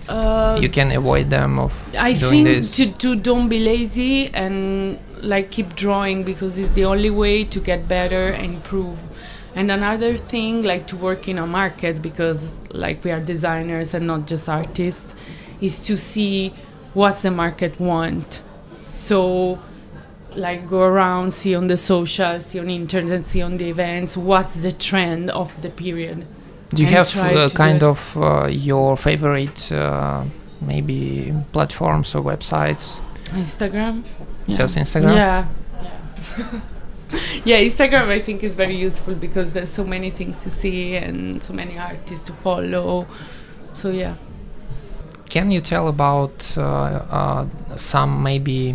uh, 0.09 0.59
you 0.61 0.69
can 0.69 0.91
avoid 0.93 1.31
them 1.31 1.59
of 1.59 1.73
I 1.97 2.15
doing 2.15 2.45
think 2.45 2.47
this 2.47 2.77
to, 2.77 2.93
to 2.99 3.15
don't 3.17 3.49
be 3.49 3.59
lazy 3.59 4.31
and 4.35 4.99
like 5.23 5.51
keep 5.51 5.75
drawing 5.75 6.25
because 6.25 6.59
it's 6.59 6.71
the 6.71 6.85
only 6.85 7.11
way 7.11 7.45
to 7.45 7.61
get 7.61 7.89
better 7.89 8.29
and 8.29 8.55
improve. 8.55 8.99
And 9.55 9.71
another 9.71 10.17
thing, 10.17 10.63
like 10.63 10.87
to 10.89 10.97
work 10.97 11.27
in 11.27 11.39
a 11.39 11.47
market 11.47 12.01
because 12.03 12.65
like 12.71 13.03
we 13.03 13.11
are 13.11 13.21
designers 13.21 13.95
and 13.95 14.07
not 14.07 14.27
just 14.27 14.49
artists, 14.49 15.15
is 15.61 15.83
to 15.85 15.97
see 15.97 16.55
what's 16.95 17.23
the 17.23 17.31
market 17.31 17.81
want. 17.81 18.43
So 18.93 19.59
like 20.37 20.69
go 20.69 20.83
around, 20.83 21.33
see 21.33 21.55
on 21.55 21.67
the 21.67 21.77
social, 21.77 22.39
see 22.41 22.61
on 22.61 22.71
internet, 22.71 23.25
see 23.25 23.43
on 23.43 23.57
the 23.57 23.69
events, 23.69 24.17
what's 24.17 24.55
the 24.61 24.73
trend 24.73 25.31
of 25.31 25.61
the 25.63 25.71
period. 25.71 26.27
do 26.75 26.83
you 26.83 26.89
and 26.89 26.97
have 26.97 27.17
uh, 27.17 27.49
kind 27.49 27.83
of 27.83 28.17
uh, 28.17 28.47
your 28.47 28.97
favorite 28.97 29.73
uh, 29.73 30.23
maybe 30.61 31.33
platforms 31.53 32.15
or 32.15 32.23
websites 32.23 33.01
Instagram. 33.31 34.05
Just 34.57 34.77
instagram 34.77 35.15
Yeah. 35.15 35.41
yeah, 37.45 37.61
Instagram 37.61 38.09
I 38.09 38.21
think 38.21 38.43
is 38.43 38.55
very 38.55 38.77
useful 38.77 39.15
because 39.15 39.53
there's 39.53 39.71
so 39.71 39.85
many 39.85 40.11
things 40.11 40.43
to 40.43 40.51
see 40.51 40.97
and 40.97 41.43
so 41.43 41.53
many 41.53 41.79
artists 41.79 42.27
to 42.27 42.33
follow. 42.33 43.07
So 43.73 43.91
yeah. 43.91 44.15
can 45.29 45.51
you 45.51 45.61
tell 45.61 45.89
about 45.89 46.57
uh, 46.57 46.63
uh, 46.63 47.47
some 47.77 48.23
maybe 48.23 48.75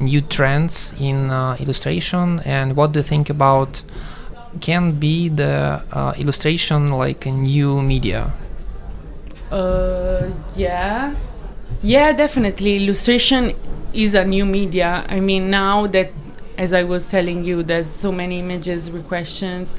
new 0.00 0.20
trends 0.20 0.94
in 0.98 1.30
uh, 1.30 1.56
illustration 1.60 2.40
and 2.44 2.76
what 2.76 2.92
do 2.92 2.98
you 2.98 3.04
think 3.04 3.30
about 3.30 3.82
can 4.60 4.92
be 4.98 5.28
the 5.28 5.82
uh, 5.92 6.12
illustration 6.18 6.90
like 6.90 7.24
a 7.26 7.30
new 7.30 7.80
media 7.82 8.32
Uh, 9.52 10.30
yeah. 10.56 11.14
Yeah, 11.82 12.12
definitely. 12.12 12.84
Illustration 12.84 13.54
is 13.92 14.14
a 14.14 14.24
new 14.24 14.44
media. 14.44 15.04
I 15.08 15.20
mean, 15.20 15.50
now 15.50 15.86
that, 15.88 16.10
as 16.56 16.72
I 16.72 16.82
was 16.82 17.08
telling 17.08 17.44
you, 17.44 17.62
there's 17.62 17.88
so 17.88 18.12
many 18.12 18.40
images, 18.40 18.90
questions. 19.06 19.76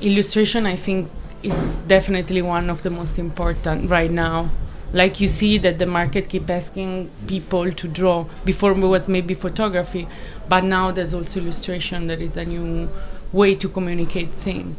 Illustration, 0.00 0.66
I 0.66 0.76
think, 0.76 1.10
is 1.42 1.72
definitely 1.86 2.42
one 2.42 2.70
of 2.70 2.82
the 2.82 2.90
most 2.90 3.18
important 3.18 3.90
right 3.90 4.10
now. 4.10 4.50
Like 4.92 5.20
you 5.20 5.28
see 5.28 5.58
that 5.58 5.78
the 5.78 5.86
market 5.86 6.28
keep 6.28 6.48
asking 6.48 7.10
people 7.26 7.70
to 7.70 7.88
draw. 7.88 8.24
Before 8.44 8.72
it 8.72 8.78
was 8.78 9.06
maybe 9.06 9.34
photography, 9.34 10.08
but 10.48 10.64
now 10.64 10.90
there's 10.90 11.12
also 11.12 11.40
illustration. 11.40 12.06
That 12.06 12.22
is 12.22 12.36
a 12.36 12.44
new 12.44 12.88
way 13.32 13.54
to 13.54 13.68
communicate 13.68 14.30
thing. 14.30 14.76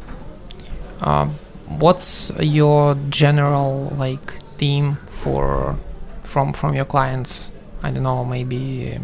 Uh, 1.00 1.26
what's 1.68 2.32
your 2.40 2.96
general 3.08 3.94
like 3.96 4.32
theme 4.56 4.96
for 5.08 5.78
from 6.24 6.52
from 6.52 6.74
your 6.74 6.84
clients? 6.84 7.52
I 7.82 7.90
don't 7.90 8.02
know, 8.02 8.24
maybe 8.24 8.98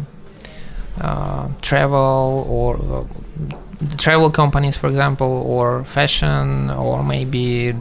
uh, 1.01 1.47
travel 1.61 2.45
or 2.49 2.75
uh, 2.77 3.95
travel 3.97 4.29
companies, 4.31 4.77
for 4.77 4.87
example, 4.87 5.43
or 5.45 5.83
fashion, 5.83 6.69
or 6.71 7.03
maybe 7.03 7.73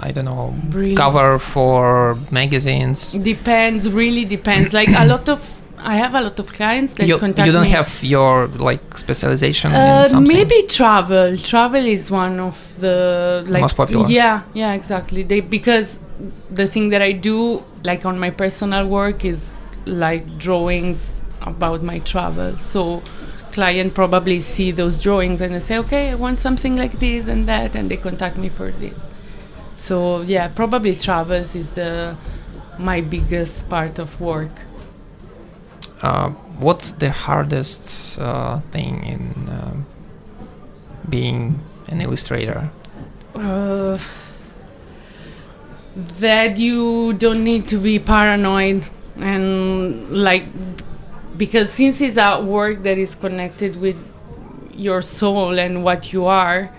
I 0.00 0.10
don't 0.12 0.24
know, 0.24 0.54
Really? 0.70 0.94
cover 0.96 1.38
for 1.38 2.16
magazines. 2.30 3.12
Depends, 3.12 3.90
really 3.90 4.24
depends. 4.24 4.72
like 4.80 4.88
a 4.88 5.04
lot 5.06 5.28
of, 5.28 5.40
I 5.78 5.96
have 5.96 6.14
a 6.14 6.20
lot 6.20 6.38
of 6.38 6.52
clients 6.52 6.94
that 6.94 7.06
You, 7.08 7.18
contact 7.18 7.46
you 7.46 7.52
don't 7.52 7.64
me. 7.64 7.70
have 7.70 8.02
your 8.02 8.46
like 8.48 8.96
specialization 8.98 9.72
Uh, 9.72 10.04
in 10.04 10.08
something. 10.08 10.36
maybe 10.36 10.62
travel. 10.68 11.36
Travel 11.36 11.84
is 11.84 12.10
one 12.10 12.40
of 12.40 12.56
the 12.80 13.44
like 13.48 13.62
Most 13.62 13.76
popular. 13.76 14.08
Yeah, 14.08 14.42
yeah, 14.54 14.72
exactly. 14.72 15.22
They 15.22 15.40
because 15.40 15.98
the 16.50 16.66
thing 16.66 16.90
that 16.90 17.02
I 17.02 17.12
do, 17.12 17.62
like 17.84 18.06
on 18.06 18.18
my 18.18 18.30
personal 18.30 18.86
work, 18.86 19.24
is 19.24 19.52
like 19.86 20.38
drawings 20.38 21.20
about 21.40 21.82
my 21.82 21.98
travel. 22.00 22.56
So 22.58 23.02
client 23.52 23.94
probably 23.94 24.40
see 24.40 24.70
those 24.70 25.00
drawings 25.00 25.40
and 25.40 25.54
they 25.54 25.60
say, 25.60 25.78
okay, 25.78 26.10
I 26.10 26.14
want 26.14 26.40
something 26.40 26.76
like 26.76 26.98
this 26.98 27.26
and 27.26 27.46
that, 27.48 27.74
and 27.74 27.90
they 27.90 27.96
contact 27.96 28.36
me 28.36 28.48
for 28.48 28.70
this. 28.70 28.94
So 29.76 30.22
yeah, 30.22 30.48
probably 30.48 30.94
travels 30.94 31.54
is 31.54 31.70
the 31.70 32.16
my 32.78 33.00
biggest 33.00 33.68
part 33.68 33.98
of 33.98 34.20
work. 34.20 34.50
uh, 36.02 36.30
what's 36.58 36.90
the 36.92 37.10
hardest 37.10 38.18
uh, 38.18 38.60
thing 38.70 39.04
in 39.04 39.48
um, 39.48 39.86
being 41.08 41.60
an 41.88 42.00
illustrator? 42.00 42.70
Uh, 43.34 43.98
that 45.94 46.58
you 46.58 47.12
don't 47.14 47.44
need 47.44 47.68
to 47.68 47.78
be 47.78 47.98
paranoid 47.98 48.88
and 49.16 50.10
like 50.10 50.44
because 51.36 51.70
since 51.70 52.00
it's 52.00 52.16
a 52.16 52.40
work 52.42 52.82
that 52.82 52.98
is 52.98 53.14
connected 53.14 53.76
with 53.76 54.00
your 54.74 55.02
soul 55.02 55.58
and 55.58 55.84
what 55.84 56.12
you 56.12 56.24
are 56.26 56.70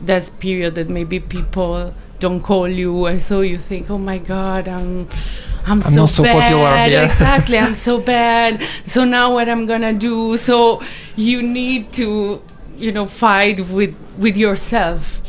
there's 0.00 0.30
period 0.30 0.74
that 0.74 0.88
maybe 0.88 1.18
people 1.20 1.94
don't 2.18 2.40
call 2.42 2.68
you 2.68 3.06
and 3.06 3.22
so 3.22 3.40
you 3.40 3.58
think 3.58 3.90
oh 3.90 3.98
my 3.98 4.18
god 4.18 4.68
i'm 4.68 5.08
i'm, 5.66 5.78
I'm 5.78 5.82
so, 5.82 5.94
not 5.94 6.08
so 6.08 6.22
bad 6.24 6.42
popular, 6.42 6.62
yeah. 6.88 7.04
exactly 7.04 7.58
i'm 7.58 7.74
so 7.74 8.00
bad. 8.00 8.60
So 8.86 9.04
now 9.04 9.32
what 9.34 9.48
i'm 9.48 9.66
gonna 9.66 9.92
do? 9.92 10.36
So 10.36 10.82
you 11.16 11.42
need 11.42 11.92
to 11.94 12.42
you 12.76 12.92
know 12.92 13.06
fight 13.06 13.60
with 13.68 13.94
with 14.18 14.36
yourself. 14.36 15.20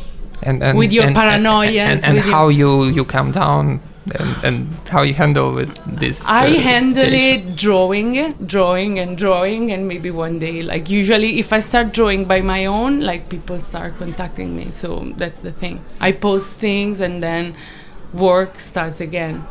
And, 0.45 0.62
and 0.62 0.77
With 0.77 0.91
your 0.91 1.05
and, 1.05 1.15
and- 1.15 1.45
paranoias, 1.45 2.03
and, 2.03 2.17
and 2.17 2.19
how 2.19 2.50
you 2.50 2.85
you 2.85 3.05
calm 3.05 3.31
down 3.31 3.79
and, 4.19 4.43
and 4.43 4.89
how 4.89 5.01
you 5.01 5.13
handle 5.13 5.53
with 5.53 5.79
this 5.86 6.27
I 6.27 6.48
uh, 6.48 6.60
handle 6.60 7.03
situation. 7.03 7.50
it 7.50 7.55
drawing 7.55 8.33
drawing 8.45 9.00
and 9.00 9.17
drawing, 9.17 9.72
and 9.72 9.88
maybe 9.88 10.12
one 10.12 10.39
day, 10.39 10.62
like 10.63 10.89
usually, 10.89 11.39
if 11.39 11.53
I 11.53 11.60
start 11.60 11.93
drawing 11.93 12.25
by 12.25 12.41
my 12.41 12.65
own, 12.65 13.01
like 13.01 13.29
people 13.29 13.60
start 13.60 13.98
contacting 13.98 14.55
me. 14.55 14.72
So 14.72 15.13
that's 15.17 15.39
the 15.39 15.51
thing. 15.51 15.83
I 16.00 16.12
post 16.12 16.60
things 16.60 17.00
and 17.00 17.24
then 17.24 17.55
work 18.13 18.60
starts 18.60 19.00
again. 19.01 19.45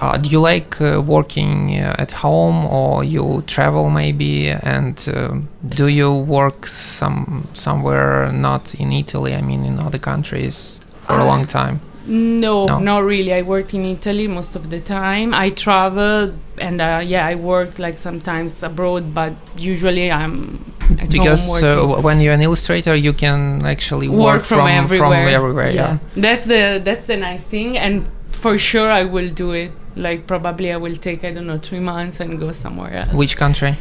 uh, 0.00 0.16
do 0.16 0.28
you 0.30 0.40
like 0.40 0.80
uh, 0.80 1.02
working 1.04 1.76
uh, 1.76 1.94
at 1.98 2.12
home 2.12 2.66
or 2.66 3.02
you 3.02 3.42
travel 3.46 3.90
maybe 3.90 4.48
and 4.48 5.08
um 5.14 5.48
do 5.68 5.86
you 5.86 6.12
work 6.12 6.66
some 6.66 7.46
somewhere 7.52 8.30
not 8.32 8.74
in 8.74 8.92
italy 8.92 9.34
i 9.34 9.42
mean 9.42 9.64
in 9.64 9.78
other 9.78 9.98
countries 9.98 10.78
for 11.06 11.18
a 11.18 11.24
long 11.24 11.44
time 11.44 11.80
No, 12.08 12.66
No. 12.66 12.78
not 12.78 13.04
really. 13.04 13.32
I 13.34 13.42
worked 13.42 13.74
in 13.74 13.84
Italy 13.84 14.26
most 14.26 14.56
of 14.56 14.70
the 14.70 14.80
time. 14.80 15.34
I 15.34 15.50
travel 15.50 16.32
and 16.58 16.80
uh, 16.80 17.02
yeah, 17.04 17.26
I 17.26 17.34
worked 17.34 17.78
like 17.78 17.98
sometimes 17.98 18.62
abroad, 18.62 19.14
but 19.14 19.32
usually 19.56 20.10
I'm 20.10 20.64
because 21.10 21.62
uh, 21.62 21.86
when 22.00 22.20
you're 22.20 22.32
an 22.32 22.42
illustrator 22.42 22.94
you 22.96 23.12
can 23.12 23.64
actually 23.66 24.08
work, 24.08 24.18
work 24.38 24.42
from, 24.44 24.66
everywhere. 24.66 25.24
from 25.24 25.34
everywhere 25.34 25.70
yeah. 25.70 25.98
That's 26.16 26.44
the 26.46 26.80
that's 26.82 27.04
the 27.06 27.16
nice 27.16 27.44
thing, 27.44 27.76
and 27.76 28.08
for 28.32 28.56
sure 28.56 28.90
I 28.90 29.04
will 29.04 29.28
do 29.28 29.52
it. 29.52 29.72
Like 29.96 30.26
probably 30.26 30.72
I 30.72 30.76
will 30.76 30.96
take 30.96 31.24
I 31.24 31.32
don't 31.32 31.46
know 31.46 31.58
three 31.58 31.80
months 31.80 32.20
and 32.20 32.38
go 32.38 32.52
somewhere 32.52 32.94
else. 33.02 33.12
which 33.12 33.36
country 33.36 33.76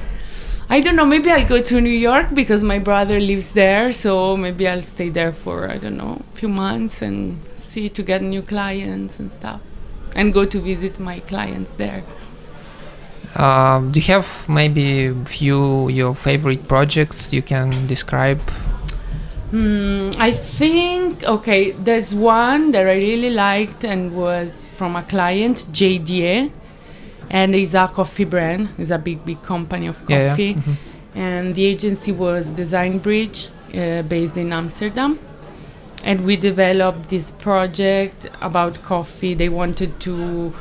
I 0.70 0.82
don't 0.82 0.98
know. 0.98 1.06
Maybe 1.06 1.32
I'll 1.32 1.48
go 1.48 1.62
to 1.62 1.80
New 1.80 1.98
York 2.12 2.34
because 2.34 2.62
my 2.62 2.78
brother 2.80 3.22
lives 3.22 3.54
there, 3.54 3.94
so 3.94 4.36
maybe 4.36 4.68
I'll 4.68 4.84
stay 4.84 5.08
there 5.10 5.32
for 5.32 5.70
I 5.72 5.78
don't 5.78 5.96
know 5.96 6.22
a 6.34 6.36
few 6.36 6.50
months 6.50 7.02
and 7.02 7.40
see 7.78 7.90
to 7.90 8.02
get 8.12 8.22
new 8.24 8.42
clients 8.42 9.20
and 9.20 9.32
stuff, 9.32 9.62
and 10.16 10.34
go 10.34 10.44
to 10.54 10.58
visit 10.72 11.00
my 11.00 11.18
clients 11.32 11.72
there. 11.84 12.02
uh, 13.36 13.80
do 13.92 14.00
you 14.00 14.08
have 14.16 14.30
maybe 14.50 14.86
a 15.08 15.14
few 15.38 15.90
your 16.00 16.14
favorite 16.28 16.64
projects 16.74 17.20
you 17.38 17.44
can 17.54 17.68
describe 17.88 18.42
Hmm, 19.52 20.10
I 20.30 20.32
think 20.60 21.24
okay. 21.36 21.62
There's 21.88 22.12
one 22.14 22.72
that 22.72 22.86
I 22.96 22.98
really 23.10 23.30
liked 23.50 23.82
and 23.92 24.02
was 24.24 24.50
from 24.78 24.92
a 25.02 25.04
client, 25.14 25.58
JDE, 25.78 26.52
and 27.30 27.56
it's 27.56 27.74
a 27.74 27.88
coffee 28.00 28.26
brand. 28.34 28.62
It's 28.78 28.92
a 28.92 28.98
big, 29.08 29.20
big 29.30 29.40
company 29.54 29.88
of 29.88 29.96
Yeah, 29.96 30.10
yeah. 30.18 30.30
coffee, 30.30 30.54
Mhm. 30.56 30.76
and 31.28 31.56
the 31.58 31.66
agency 31.74 32.12
was 32.26 32.44
Design 32.64 32.94
Bridge, 33.06 33.40
uh, 33.74 34.02
based 34.14 34.36
in 34.44 34.52
Amsterdam. 34.62 35.12
And 36.06 36.26
we 36.26 36.38
developed 36.38 37.10
this 37.10 37.32
project 37.32 38.30
about 38.42 38.82
coffee. 38.84 39.34
They 39.34 39.50
wanted 39.50 40.00
to 40.02 40.54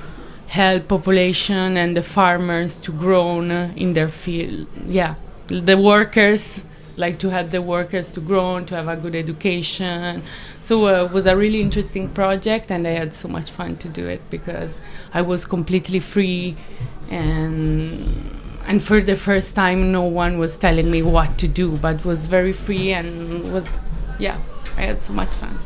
help 0.49 0.89
population 0.89 1.77
and 1.77 1.97
the 1.97 2.03
farmers 2.03 2.81
to 2.81 2.93
grow 2.93 3.41
in 3.41 3.93
their 3.93 4.09
field. 4.09 4.67
Yeah, 4.87 5.17
the 5.49 5.77
workers 5.77 6.67
like 6.97 7.19
to 7.19 7.29
help 7.29 7.51
the 7.51 7.61
workers 7.63 8.13
to 8.13 8.21
grow, 8.21 8.59
to 8.61 8.75
have 8.75 8.89
a 8.89 8.97
good 8.97 9.15
education. 9.15 10.23
So 10.63 10.87
uh, 10.87 11.05
it 11.05 11.13
was 11.13 11.27
a 11.27 11.37
really 11.37 11.61
interesting 11.61 12.09
project, 12.09 12.71
and 12.71 12.87
I 12.87 12.93
had 12.93 13.13
so 13.13 13.29
much 13.29 13.51
fun 13.51 13.77
to 13.77 13.89
do 13.89 14.09
it 14.09 14.23
because 14.31 14.81
I 15.13 15.23
was 15.23 15.45
completely 15.45 16.01
free, 16.01 16.57
and 17.11 18.09
and 18.67 18.83
for 18.83 19.01
the 19.01 19.15
first 19.15 19.55
time, 19.55 19.93
no 19.93 20.03
one 20.03 20.39
was 20.39 20.57
telling 20.57 20.91
me 20.91 21.03
what 21.03 21.39
to 21.39 21.47
do, 21.47 21.77
but 21.77 22.05
was 22.05 22.27
very 22.27 22.53
free 22.53 22.93
and 22.93 23.53
was, 23.53 23.65
yeah, 24.19 24.39
I 24.77 24.83
had 24.83 25.03
so 25.03 25.13
much 25.13 25.29
fun. 25.31 25.59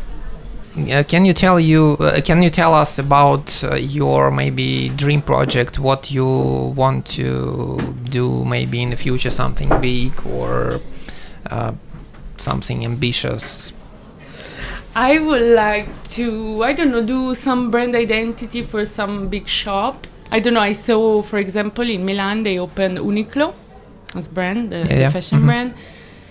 Uh, 0.88 1.02
can 1.02 1.24
you 1.24 1.32
tell 1.32 1.58
you 1.58 1.96
uh, 1.98 2.20
can 2.24 2.42
you 2.42 2.50
tell 2.50 2.72
us 2.74 2.98
about 2.98 3.64
uh, 3.64 3.74
your 3.74 4.30
maybe 4.30 4.88
dream 4.90 5.20
project 5.20 5.78
what 5.80 6.12
you 6.12 6.24
want 6.76 7.04
to 7.06 7.76
do 8.08 8.44
maybe 8.44 8.80
in 8.80 8.90
the 8.90 8.96
future 8.96 9.30
something 9.30 9.68
big 9.80 10.12
or 10.24 10.80
uh, 11.50 11.72
something 12.36 12.84
ambitious 12.84 13.72
I 14.94 15.18
would 15.20 15.42
like 15.54 15.88
to, 16.16 16.64
I 16.64 16.72
don't 16.72 16.90
know, 16.90 17.02
do 17.04 17.32
some 17.34 17.70
brand 17.70 17.94
identity 17.94 18.62
for 18.64 18.84
some 18.84 19.28
big 19.28 19.46
shop. 19.46 20.04
I 20.32 20.40
don't 20.40 20.54
know. 20.54 20.60
I 20.60 20.72
saw, 20.72 21.22
for 21.22 21.38
example, 21.38 21.88
in 21.88 22.04
Milan 22.04 22.42
they 22.42 22.58
opened 22.58 22.98
Uniqlo 22.98 23.54
as 24.16 24.26
brand, 24.26 24.70
the, 24.70 24.78
Yeah, 24.78 24.84
the 24.86 24.94
yeah. 25.00 25.10
fashion 25.10 25.40
Mhm. 25.42 25.46
brand, 25.46 25.74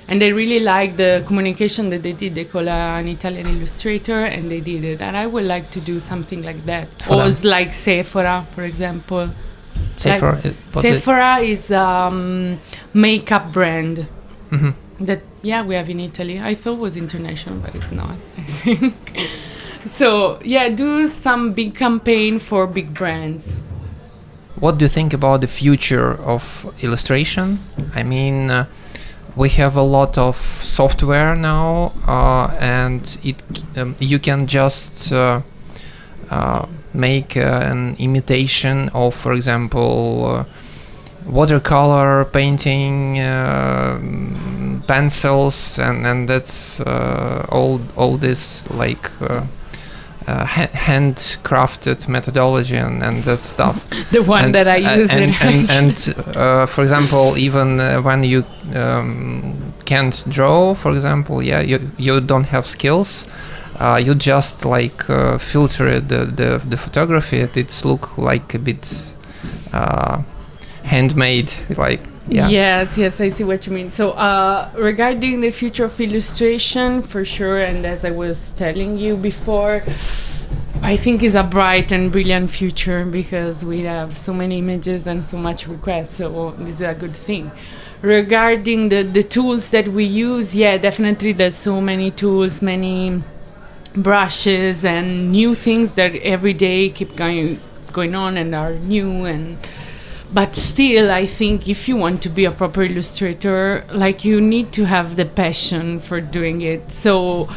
and 0.10 0.20
they 0.22 0.34
really 0.34 0.60
like 0.60 0.98
the 0.98 1.24
communication 1.28 1.90
that 1.92 2.02
they 2.04 2.14
did. 2.14 2.36
They 2.36 2.46
call 2.46 2.68
uh, 2.68 3.00
an 3.00 3.08
Italian 3.08 3.48
illustrator, 3.48 4.26
and 4.26 4.50
they 4.52 4.60
did 4.60 4.84
it. 4.84 5.00
And 5.02 5.16
I 5.16 5.26
would 5.28 5.46
like 5.46 5.70
to 5.72 5.80
do 5.80 6.00
something 6.00 6.42
like 6.44 6.66
that. 6.66 6.88
For 7.04 7.14
or 7.24 7.30
them. 7.30 7.50
like 7.50 7.72
Sephora, 7.74 8.46
for 8.56 8.64
example. 8.64 9.30
uh, 10.06 10.20
what 10.20 10.46
it- 10.46 10.56
Sephora 10.72 11.38
is 11.40 11.72
um, 11.72 12.60
makeup 12.94 13.52
brand 13.54 14.08
Mhm. 14.52 14.74
that 15.00 15.22
yeah 15.44 15.62
we 15.64 15.76
have 15.76 15.90
in 15.90 16.00
Italy. 16.00 16.40
I 16.52 16.56
thought 16.56 16.80
was 16.80 16.98
international, 16.98 17.56
but 17.64 17.76
it's 17.76 17.92
not. 17.92 18.16
I 18.38 18.42
think. 18.64 18.94
so 19.86 20.40
yeah, 20.44 20.70
do 20.70 21.08
some 21.08 21.54
big 21.54 21.76
campaign 21.76 22.40
for 22.40 22.66
big 22.68 22.94
brands. 22.94 23.44
What 24.60 24.78
do 24.78 24.86
you 24.86 24.90
think 24.90 25.14
about 25.14 25.40
the 25.42 25.48
future 25.48 26.10
of 26.26 26.44
illustration? 26.82 27.60
I 27.96 28.04
mean, 28.04 28.52
uh, 28.52 28.66
we 29.40 29.48
have 29.48 29.78
a 29.78 29.82
lot 29.82 30.18
of 30.18 30.36
software 30.36 31.34
now, 31.34 31.94
uh, 32.06 32.48
and 32.60 33.18
it 33.24 33.42
um, 33.78 33.96
you 34.02 34.20
can 34.20 34.46
just 34.48 35.14
uh, 35.14 35.40
uh, 36.30 36.66
make 36.94 37.38
uh, 37.38 37.62
an 37.64 37.96
imitation 38.00 38.90
of, 38.94 39.16
for 39.16 39.32
example, 39.32 40.26
uh, 40.26 40.44
watercolor 41.26 42.26
painting, 42.26 43.16
pencils, 44.88 45.80
and 45.80 46.06
and 46.06 46.28
that's 46.28 46.82
all 47.50 47.80
all 47.96 48.18
this 48.18 48.70
like. 48.72 49.10
Uh, 50.30 50.46
handcrafted 50.46 52.08
methodology 52.08 52.76
and, 52.76 53.02
and 53.02 53.24
that 53.24 53.40
stuff. 53.40 53.84
The 54.12 54.22
one 54.22 54.44
and, 54.46 54.54
that 54.56 54.68
I 54.68 54.84
uh, 54.84 54.98
use 54.98 55.10
and, 55.10 55.34
and, 55.42 55.70
and 55.72 56.38
uh, 56.38 56.66
for 56.68 56.84
example 56.84 57.36
even 57.36 57.80
uh, 57.80 58.00
when 58.02 58.22
you 58.22 58.46
um, 58.76 59.56
can't 59.86 60.24
draw 60.30 60.76
for 60.76 60.92
example 60.92 61.42
yeah 61.42 61.62
you, 61.62 61.80
you 61.98 62.22
don't 62.22 62.44
have 62.44 62.68
skills 62.68 63.26
uh, 63.80 64.00
you 64.06 64.14
just 64.14 64.66
like 64.66 65.10
uh, 65.10 65.40
filter 65.40 66.00
the, 66.00 66.26
the, 66.26 66.62
the 66.70 66.78
photography 66.78 67.38
It, 67.38 67.58
it's 67.58 67.84
look 67.84 68.16
like 68.20 68.54
a 68.54 68.60
bit 68.60 69.16
uh, 69.74 70.22
handmade 70.84 71.52
like 71.76 72.02
yeah 72.30 72.48
Yes, 72.48 72.98
yes, 72.98 73.20
I 73.20 73.30
see 73.30 73.44
what 73.44 73.66
you 73.66 73.74
mean. 73.74 73.90
So, 73.90 74.12
uh, 74.12 74.70
regarding 74.76 75.42
the 75.42 75.50
future 75.50 75.86
of 75.86 76.00
illustration, 76.00 77.02
for 77.02 77.26
sure, 77.26 77.60
and 77.60 77.86
as 77.86 78.06
I 78.06 78.12
was 78.12 78.54
telling 78.54 78.98
you 78.98 79.18
before, 79.18 79.84
I 80.82 80.96
think 80.96 81.24
is 81.24 81.36
a 81.36 81.44
bright 81.44 81.92
and 81.92 82.12
brilliant 82.12 82.52
future 82.52 83.04
because 83.06 83.66
we 83.66 83.82
have 83.82 84.18
so 84.18 84.34
many 84.34 84.60
images 84.60 85.08
and 85.08 85.24
so 85.24 85.38
much 85.38 85.68
requests. 85.68 86.18
So, 86.18 86.52
this 86.58 86.76
is 86.76 86.82
a 86.82 86.94
good 86.94 87.16
thing. 87.16 87.52
Regarding 88.02 88.90
the, 88.90 89.02
the 89.04 89.24
tools 89.24 89.72
that 89.72 89.90
we 89.90 90.06
use, 90.06 90.56
yeah, 90.56 90.78
definitely 90.78 91.34
there's 91.34 91.56
so 91.56 91.82
many 91.82 92.12
tools, 92.12 92.62
many 92.62 93.22
brushes, 93.96 94.86
and 94.86 95.32
new 95.32 95.54
things 95.56 95.94
that 95.96 96.16
every 96.18 96.54
day 96.54 96.90
keep 96.90 97.16
going 97.16 97.60
going 97.92 98.14
on 98.14 98.38
and 98.38 98.54
are 98.54 98.76
new 98.76 99.26
and 99.26 99.58
but 100.34 100.56
still 100.56 101.10
i 101.12 101.26
think 101.26 101.68
if 101.68 101.88
you 101.90 101.96
want 101.96 102.22
to 102.22 102.30
be 102.30 102.46
a 102.46 102.52
proper 102.52 102.84
illustrator 102.84 103.84
like 103.92 104.24
you 104.24 104.40
need 104.40 104.72
to 104.72 104.86
have 104.86 105.16
the 105.16 105.26
passion 105.26 106.00
for 106.00 106.22
doing 106.22 106.62
it. 106.62 106.92
So 106.92 107.48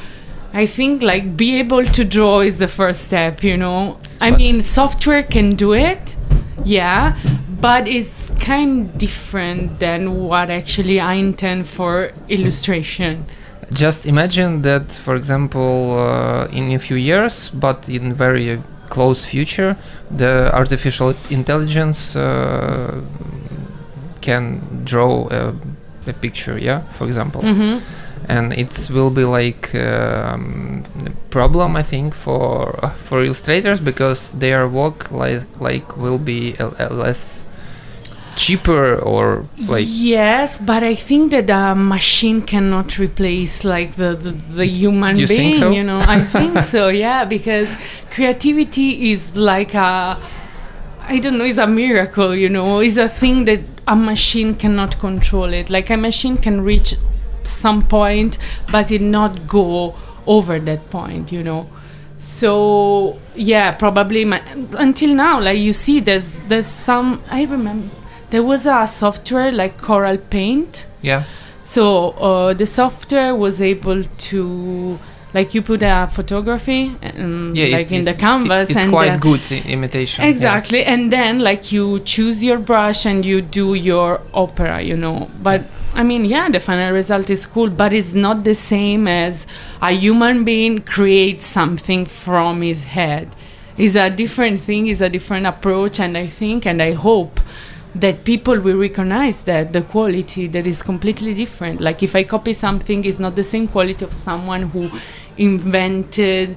i 0.55 0.67
think 0.67 1.03
like 1.03 1.37
be 1.37 1.59
able 1.59 1.85
to 1.87 2.05
draw 2.05 2.41
is 2.41 2.59
the 2.59 2.69
first 2.69 3.05
step 3.05 3.43
you 3.45 3.57
know? 3.57 3.99
I 4.21 4.31
But- 4.31 4.39
mean 4.39 4.61
software 4.61 5.23
can 5.23 5.55
do 5.55 5.73
it 5.75 6.17
yeah 6.65 7.17
but 7.61 7.87
it's 7.87 8.31
kind 8.41 8.97
different 8.99 9.79
than 9.79 10.01
what 10.29 10.51
actually 10.51 10.99
i 11.01 11.15
intend 11.15 11.67
for 11.67 12.11
illustration. 12.29 13.25
Just 13.73 14.05
imagine 14.05 14.63
that 14.63 14.93
for 14.93 15.15
example 15.15 15.97
uh, 15.99 16.47
in 16.53 16.73
a 16.73 16.79
few 16.79 16.97
years 16.97 17.51
but 17.51 17.89
in 17.89 18.13
very 18.13 18.61
close 18.95 19.21
future 19.35 19.73
the 20.23 20.33
artificial 20.61 21.15
intelligence 21.31 22.01
uh, 22.17 23.01
can 24.21 24.45
draw 24.85 25.15
a, 25.31 25.55
a 26.07 26.13
picture 26.25 26.57
yeah 26.59 26.81
for 26.97 27.05
example 27.07 27.43
mm-hmm. 27.43 27.79
and 28.29 28.53
it 28.53 28.73
will 28.95 29.11
be 29.11 29.25
like 29.25 29.75
um, 29.75 30.85
a 31.07 31.11
problem 31.31 31.77
i 31.83 31.85
think 31.93 32.15
for 32.15 32.55
for 33.07 33.25
illustrators 33.25 33.81
because 33.81 34.21
their 34.45 34.69
work 34.69 35.11
like 35.11 35.45
like 35.69 35.97
will 35.97 36.19
be 36.19 36.55
a, 36.65 36.67
a 36.87 36.89
less 37.05 37.47
cheaper 38.37 38.97
or 38.97 39.47
like 39.67 39.85
yes 39.89 40.59
but 40.59 40.83
i 40.83 40.95
think 40.95 41.31
that 41.31 41.51
a 41.51 41.75
machine 41.75 42.41
cannot 42.43 42.99
replace 42.99 43.65
like 43.65 43.95
the 43.97 44.15
the, 44.15 44.31
the 44.55 44.67
human 44.67 45.19
you 45.19 45.27
being 45.27 45.53
think 45.53 45.57
so? 45.57 45.71
you 45.71 45.83
know? 45.83 45.99
I 46.01 46.21
think 46.21 46.59
so 46.59 46.89
yeah 47.05 47.25
because 47.25 47.75
creativity 48.11 49.13
is 49.13 49.37
like 49.37 49.75
a 49.75 50.19
i 51.03 51.19
don't 51.19 51.39
know 51.39 51.45
it's 51.45 51.59
a 51.59 51.67
miracle 51.67 52.35
you 52.35 52.49
know? 52.49 52.81
It's 52.81 52.97
a 52.97 53.09
thing 53.09 53.45
that 53.47 53.61
a 53.89 53.97
machine 53.97 54.55
cannot 54.55 55.01
control 55.01 55.53
it. 55.53 55.69
Like 55.69 55.91
a 55.91 55.97
machine 55.97 56.37
can 56.37 56.61
reach 56.61 56.95
some 57.43 57.83
point 57.83 58.39
but 58.71 58.93
it 58.93 59.03
not 59.03 59.49
go 59.49 59.95
over 60.27 60.59
that 60.61 60.89
point 60.91 61.33
you 61.33 61.43
know? 61.43 61.69
So 62.19 63.19
yeah 63.35 63.73
probably 63.73 64.25
my, 64.25 64.43
until 64.79 65.15
now 65.15 65.41
like 65.41 65.59
you 65.59 65.73
see 65.73 66.01
there's 66.01 66.41
there's 66.41 66.67
some 66.67 67.23
i 67.31 67.45
remember 67.45 67.89
there 68.33 68.43
was 68.43 68.67
a 68.67 68.89
software 68.89 69.53
like 69.53 69.79
Corel 69.81 70.19
paint. 70.31 70.87
Yeah. 71.03 71.25
So 71.65 72.11
uh, 72.13 72.55
the 72.55 72.67
software 72.67 73.35
was 73.37 73.61
able 73.61 74.03
to 74.03 74.99
like 75.35 75.55
you 75.55 75.63
put 75.63 75.83
a 75.83 76.07
photography 76.13 76.95
um, 77.03 77.53
yeah 77.55 77.69
like 77.79 77.91
in 77.91 78.05
the 78.05 78.13
canvas 78.13 78.69
it's 78.69 78.83
and 78.83 78.93
quite 78.93 79.07
then- 79.13 79.19
good 79.21 79.51
imitation 79.51 80.23
yeah. 80.25 80.31
exactly 80.31 80.85
and 80.85 81.11
then 81.11 81.39
like 81.39 81.73
you 81.73 82.01
choose 82.01 82.45
your 82.45 82.59
brush 82.59 83.07
and 83.07 83.25
you 83.25 83.41
do 83.41 83.73
your 83.73 84.21
opera 84.35 84.83
you 84.83 84.95
know. 84.95 85.31
But 85.43 85.63
i 85.95 86.03
mean 86.03 86.27
yeah 86.27 86.51
the 86.51 86.61
final 86.61 86.93
result 86.93 87.31
is 87.31 87.47
cool 87.47 87.71
but 87.71 87.95
it's 87.95 88.13
not 88.13 88.45
the 88.45 88.55
same 88.55 89.09
as 89.09 89.47
a 89.81 89.93
human 89.93 90.45
being 90.45 90.81
creates 90.83 91.47
something 91.47 92.05
from 92.05 92.61
his 92.61 92.85
head. 92.85 93.29
It's 93.79 93.95
a 93.95 94.11
different 94.11 94.61
thing 94.61 94.87
it's 94.89 95.01
a 95.01 95.09
different 95.09 95.47
approach 95.47 95.99
and 95.99 96.19
i 96.19 96.27
think 96.27 96.67
and 96.67 96.83
i 96.83 96.93
hope 96.93 97.41
that 97.95 98.25
people 98.25 98.59
will 98.59 98.79
recognize 98.79 99.45
that 99.45 99.73
the 99.73 99.83
quality 99.83 100.47
that 100.47 100.67
is 100.67 100.83
completely 100.83 101.35
different. 101.35 101.81
Like 101.81 102.03
if 102.03 102.17
i 102.17 102.25
copy 102.25 102.53
something 102.53 103.05
it's 103.05 103.19
not 103.19 103.37
the 103.37 103.45
same 103.45 103.69
quality 103.69 104.05
of 104.05 104.13
someone 104.13 104.63
who 104.63 104.91
invented 105.37 106.57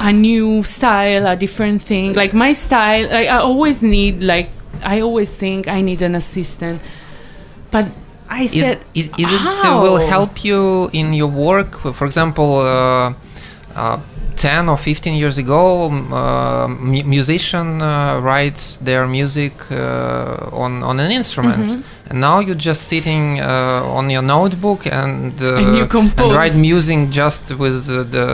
a 0.00 0.12
new 0.12 0.62
style, 0.64 1.26
a 1.26 1.36
different 1.36 1.82
thing. 1.82 2.14
Like 2.14 2.32
my 2.34 2.52
style, 2.52 3.04
like 3.04 3.28
I 3.28 3.38
always 3.38 3.82
need 3.82 4.22
like 4.22 4.50
I 4.82 5.00
always 5.00 5.34
think 5.34 5.68
I 5.68 5.80
need 5.80 6.02
an 6.02 6.14
assistant, 6.14 6.80
but 7.70 7.88
I 8.28 8.44
is, 8.44 8.62
said, 8.62 8.80
is, 8.94 9.10
is 9.18 9.32
it 9.32 9.40
uh, 9.64 9.80
will 9.82 9.98
help 9.98 10.44
you 10.44 10.90
in 10.92 11.14
your 11.14 11.28
work? 11.28 11.78
For 11.78 12.04
example 12.04 12.58
uh, 12.58 13.14
uh, 13.74 14.00
10 14.38 14.68
or 14.68 14.76
15 14.78 15.14
years 15.14 15.36
ago 15.38 15.86
um, 15.86 16.12
uh, 16.12 16.68
mu- 16.68 17.02
musician 17.04 17.82
uh, 17.82 18.20
writes 18.22 18.78
their 18.78 19.06
music 19.06 19.52
uh, 19.70 20.48
on, 20.64 20.82
on 20.82 21.00
an 21.00 21.10
instrument 21.10 21.66
Mhm. 21.66 21.82
and 22.10 22.20
now 22.20 22.38
you're 22.40 22.62
just 22.70 22.82
sitting 22.88 23.40
uh, 23.40 23.98
on 23.98 24.10
your 24.10 24.22
notebook 24.22 24.86
and, 24.86 25.32
uh, 25.42 25.56
And 25.60 25.76
you 25.76 25.86
compose. 25.86 26.32
write 26.36 26.54
music 26.54 27.10
just 27.10 27.50
with 27.58 27.88
uh, 27.90 28.04
the 28.16 28.28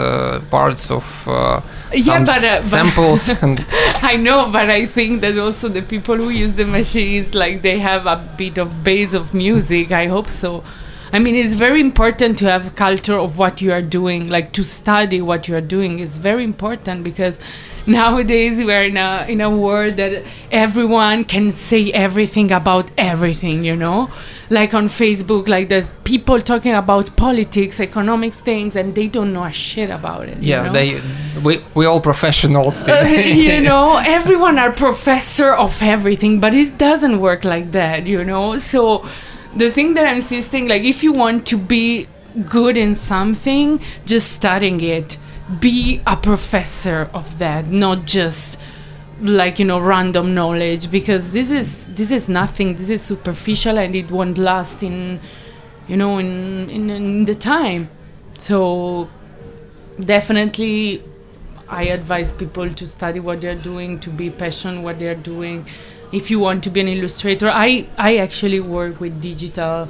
parts 0.51 0.91
of 0.91 1.05
uh, 1.27 1.61
yeah, 1.93 2.19
but, 2.25 2.29
s- 2.29 2.43
but 2.47 2.63
samples 2.63 3.29
and 3.43 3.65
I 4.13 4.17
know, 4.17 4.41
but 4.53 4.69
I 4.81 4.87
think 4.87 5.21
that 5.23 5.39
also 5.39 5.69
the 5.69 5.83
people 5.83 6.17
who 6.17 6.29
use 6.45 6.55
the 6.55 6.67
machines, 6.67 7.35
like 7.35 7.63
they 7.63 7.79
have 7.81 8.05
a 8.07 8.17
bit 8.37 8.59
of 8.59 8.69
base 8.85 9.15
of 9.15 9.33
music. 9.35 9.91
I 9.91 10.07
hope 10.09 10.29
so. 10.29 10.63
I 11.15 11.21
mean, 11.21 11.37
it's 11.37 11.55
very 11.55 11.81
important 11.81 12.39
to 12.41 12.47
have 12.47 12.67
a 12.67 12.71
culture 12.71 13.17
of 13.17 13.39
what 13.39 13.63
you 13.63 13.71
are 13.73 13.83
doing, 13.99 14.29
like 14.29 14.51
to 14.59 14.65
study 14.65 15.21
what 15.23 15.47
you 15.47 15.55
are 15.55 15.61
doing 15.77 16.01
is 16.01 16.19
very 16.19 16.43
important 16.43 17.05
because 17.05 17.39
nowadays 17.87 18.59
we 18.59 18.73
are 18.79 18.83
in 18.83 18.97
a 18.97 19.25
in 19.29 19.41
a 19.41 19.49
world 19.49 19.97
that 20.03 20.25
everyone 20.51 21.23
can 21.35 21.53
say 21.53 21.93
everything 21.93 22.51
about 22.51 22.91
everything. 22.99 23.63
You 23.63 23.77
know, 23.77 24.11
like 24.51 24.75
on 24.75 24.87
Facebook, 24.89 25.47
like 25.47 25.69
there's 25.69 25.93
people 26.03 26.41
talking 26.41 26.75
about 26.75 27.15
politics, 27.17 27.79
economics 27.79 28.41
things, 28.41 28.75
and 28.75 28.97
they 28.99 29.07
don't 29.07 29.33
know 29.33 29.45
a 29.45 29.53
shit 29.53 29.91
about 29.91 30.25
it. 30.29 30.39
you 30.39 30.51
yeah 30.51 30.63
know? 30.65 30.73
they 30.73 31.01
we, 31.47 31.53
we 31.77 31.87
all 31.87 32.01
professionals 32.01 32.89
Uh, 32.89 33.07
you 33.49 33.61
know 33.61 33.87
everyone 34.19 34.59
are 34.59 34.73
professor 34.73 35.51
of 35.67 35.81
everything 35.83 36.41
but 36.41 36.53
it 36.55 36.71
doesn't 36.79 37.21
work 37.21 37.45
like 37.45 37.71
that 37.73 38.07
you 38.15 38.25
know 38.25 38.59
so 38.59 39.07
the 39.57 39.71
thing 39.71 39.95
that 39.95 40.07
i'm 40.07 40.17
insisting 40.17 40.69
like 40.69 40.83
if 40.83 41.03
you 41.03 41.13
want 41.13 41.47
to 41.47 41.57
be 41.57 42.07
good 42.49 42.77
in 42.77 42.95
something 42.95 43.81
just 44.07 44.33
studying 44.33 44.81
it 44.81 45.19
be 45.61 46.01
a 46.07 46.17
professor 46.17 47.09
of 47.15 47.39
that 47.39 47.67
not 47.67 48.05
just 48.05 48.59
like 49.21 49.59
you 49.59 49.65
know 49.65 49.79
random 49.79 50.35
knowledge 50.35 50.91
because 50.91 51.33
this 51.33 51.51
is 51.51 51.95
this 51.95 52.11
is 52.11 52.29
nothing 52.29 52.75
this 52.75 52.89
is 52.89 53.03
superficial 53.03 53.79
and 53.79 53.95
it 53.95 54.11
won't 54.11 54.39
last 54.39 54.83
in 54.83 55.21
you 55.87 55.97
know 55.97 56.19
in 56.19 56.69
in, 56.71 56.91
in 56.91 57.25
the 57.25 57.35
time 57.35 57.89
so 58.39 59.09
definitely 60.05 61.03
I 61.69 61.85
advise 61.85 62.31
people 62.31 62.71
to 62.73 62.87
study 62.87 63.21
what 63.21 63.41
they're 63.41 63.55
doing, 63.55 63.99
to 64.01 64.11
be 64.11 64.31
passionate 64.31 64.83
what 64.83 64.99
they're 64.99 65.15
doing. 65.15 65.67
If 66.19 66.31
you 66.31 66.39
want 66.41 66.63
to 66.65 66.71
be 66.71 66.81
an 66.81 66.89
illustrator, 66.89 67.49
I 67.51 67.87
I 67.99 68.11
actually 68.27 68.61
work 68.61 69.01
with 69.01 69.21
digital 69.21 69.89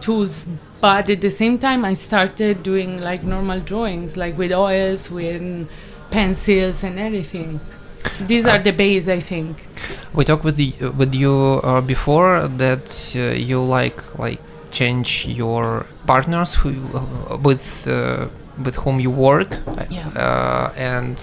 tools, 0.00 0.46
but 0.80 1.10
at 1.10 1.20
the 1.20 1.30
same 1.30 1.58
time 1.58 1.84
I 1.84 1.94
started 1.94 2.62
doing 2.62 3.00
like 3.00 3.22
normal 3.34 3.60
drawings, 3.70 4.16
like 4.16 4.34
with 4.38 4.52
oils, 4.52 5.10
with 5.10 5.68
pencils 6.10 6.84
and 6.84 6.98
everything. 6.98 7.58
These 8.20 8.46
are 8.46 8.60
the 8.62 8.70
base, 8.72 9.08
I 9.08 9.20
think. 9.20 9.56
We 10.14 10.24
talked 10.24 10.44
with 10.44 10.56
the 10.56 10.72
with 11.00 11.12
you 11.14 11.34
uh, 11.64 11.80
before 11.80 12.46
that 12.64 12.86
uh, 13.16 13.34
you 13.50 13.58
like 13.78 13.98
like 14.24 14.40
change 14.70 15.26
your 15.26 15.86
partners 16.06 16.54
who 16.54 16.70
uh, 16.94 17.36
with 17.48 17.66
uh, 17.88 18.28
with 18.64 18.76
whom 18.76 19.00
you 19.00 19.10
work, 19.10 19.50
Yeah. 19.90 20.08
uh, 20.26 20.70
and 20.94 21.18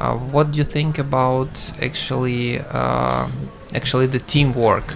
uh, 0.00 0.04
uh, 0.04 0.16
what 0.16 0.52
do 0.52 0.58
you 0.58 0.64
think 0.64 0.98
about 0.98 1.72
actually 1.80 2.60
uh, 2.60 3.28
actually 3.74 4.06
the 4.06 4.20
teamwork? 4.20 4.94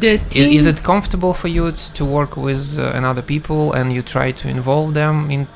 The 0.00 0.18
team 0.18 0.52
Is 0.52 0.66
it 0.66 0.82
comfortable 0.82 1.32
for 1.32 1.48
you 1.48 1.72
to 1.72 2.04
work 2.04 2.36
with 2.36 2.78
uh, 2.78 2.92
another 2.94 3.22
people 3.22 3.72
and 3.72 3.90
you 3.90 4.02
try 4.02 4.32
to 4.32 4.48
involve 4.48 4.92
them 4.94 5.30
in 5.30 5.46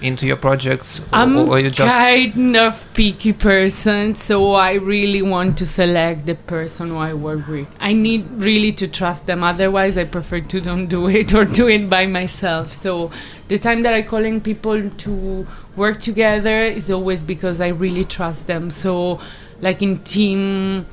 into 0.00 0.26
your 0.26 0.36
projects, 0.36 1.00
I'm 1.12 1.38
or 1.38 1.60
you 1.60 1.70
just 1.70 1.94
kind 1.94 2.56
of 2.56 2.86
picky 2.92 3.32
person, 3.32 4.14
so 4.16 4.54
I 4.54 4.72
really 4.72 5.22
want 5.22 5.58
to 5.58 5.66
select 5.66 6.26
the 6.26 6.34
person 6.34 6.88
who 6.88 6.96
I 6.96 7.14
work 7.14 7.46
with. 7.46 7.68
I 7.78 7.92
need 7.92 8.26
really 8.32 8.72
to 8.72 8.88
trust 8.88 9.26
them. 9.26 9.44
Otherwise, 9.44 9.96
I 9.96 10.04
prefer 10.04 10.40
to 10.40 10.60
don't 10.60 10.86
do 10.86 11.06
it 11.08 11.32
or 11.34 11.44
do 11.44 11.68
it 11.68 11.88
by 11.88 12.06
myself. 12.06 12.72
So 12.72 13.12
the 13.48 13.58
time 13.58 13.82
that 13.82 13.94
I 13.94 14.02
calling 14.02 14.40
people 14.40 14.90
to 14.90 15.46
work 15.76 16.00
together 16.00 16.62
is 16.62 16.90
always 16.90 17.22
because 17.22 17.60
I 17.60 17.68
really 17.68 18.04
trust 18.04 18.46
them. 18.46 18.70
So 18.70 19.20
like 19.60 19.82
in 19.82 19.98
team, 20.00 20.86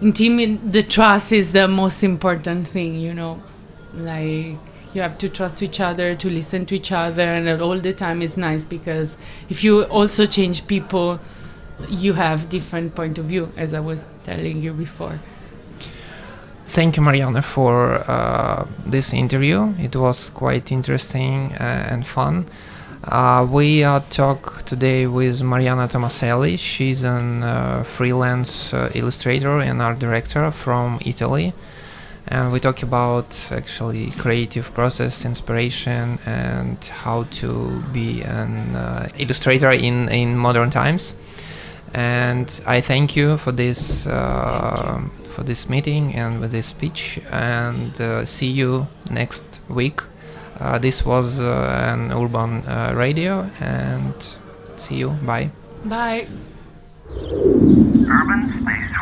in 0.00 0.12
team, 0.12 0.68
the 0.68 0.82
trust 0.82 1.32
is 1.32 1.52
the 1.52 1.68
most 1.68 2.02
important 2.02 2.68
thing. 2.68 3.00
You 3.00 3.14
know, 3.14 3.42
like 3.94 4.58
you 4.96 5.02
have 5.02 5.18
to 5.18 5.28
trust 5.28 5.62
each 5.62 5.78
other 5.78 6.14
to 6.14 6.30
listen 6.30 6.64
to 6.66 6.74
each 6.74 6.90
other 6.90 7.22
and 7.22 7.60
all 7.60 7.78
the 7.78 7.92
time 7.92 8.22
is 8.22 8.36
nice 8.36 8.64
because 8.64 9.18
if 9.50 9.62
you 9.62 9.82
also 9.84 10.24
change 10.24 10.66
people 10.66 11.20
you 11.90 12.14
have 12.14 12.48
different 12.48 12.94
point 12.94 13.18
of 13.18 13.26
view 13.26 13.52
as 13.58 13.74
i 13.74 13.80
was 13.80 14.08
telling 14.24 14.62
you 14.62 14.72
before 14.72 15.18
Thank 16.68 16.96
you, 16.96 17.02
Mariana, 17.04 17.42
for 17.42 17.94
uh, 18.10 18.66
this 18.84 19.14
interview. 19.14 19.72
It 19.78 19.94
was 19.94 20.30
quite 20.30 20.72
interesting 20.72 21.52
uh, 21.52 21.92
and 21.92 22.04
fun. 22.04 22.46
Uh, 23.08 23.46
we 23.48 23.84
uh, 23.84 24.00
talk 24.10 24.64
today 24.64 25.06
with 25.06 25.40
Mariana 25.40 25.86
Tomaselli. 25.86 26.58
She's 26.58 27.04
a 27.04 27.10
uh, 27.12 27.82
freelance 27.84 28.74
uh, 28.74 28.90
illustrator 28.96 29.60
and 29.60 29.80
art 29.80 30.00
director 30.00 30.50
from 30.50 30.98
Italy. 31.06 31.54
And 32.26 32.50
we 32.50 32.58
talk 32.58 32.82
about 32.82 33.52
actually 33.52 34.10
creative 34.10 34.74
process, 34.74 35.24
inspiration, 35.24 36.18
and 36.26 36.84
how 36.84 37.24
to 37.38 37.80
be 37.92 38.22
an 38.22 38.74
uh, 38.74 39.08
illustrator 39.18 39.70
in, 39.70 40.08
in 40.08 40.36
modern 40.36 40.70
times. 40.70 41.14
And 41.94 42.60
I 42.66 42.80
thank 42.80 43.14
you 43.14 43.38
for 43.38 43.52
this 43.52 44.08
uh, 44.08 45.00
for 45.28 45.44
this 45.44 45.68
meeting 45.68 46.12
and 46.14 46.40
with 46.40 46.50
this 46.50 46.66
speech. 46.66 47.20
And 47.30 48.00
uh, 48.00 48.24
see 48.24 48.50
you 48.50 48.88
next 49.08 49.60
week. 49.68 50.00
Uh, 50.58 50.78
this 50.78 51.04
was 51.04 51.40
uh, 51.40 51.92
an 51.92 52.12
urban 52.12 52.64
uh, 52.66 52.92
radio, 52.96 53.50
and 53.60 54.14
see 54.76 54.96
you. 54.96 55.10
Bye. 55.22 55.50
bye 55.84 56.26
Urban 57.10 58.42
Space 58.60 58.96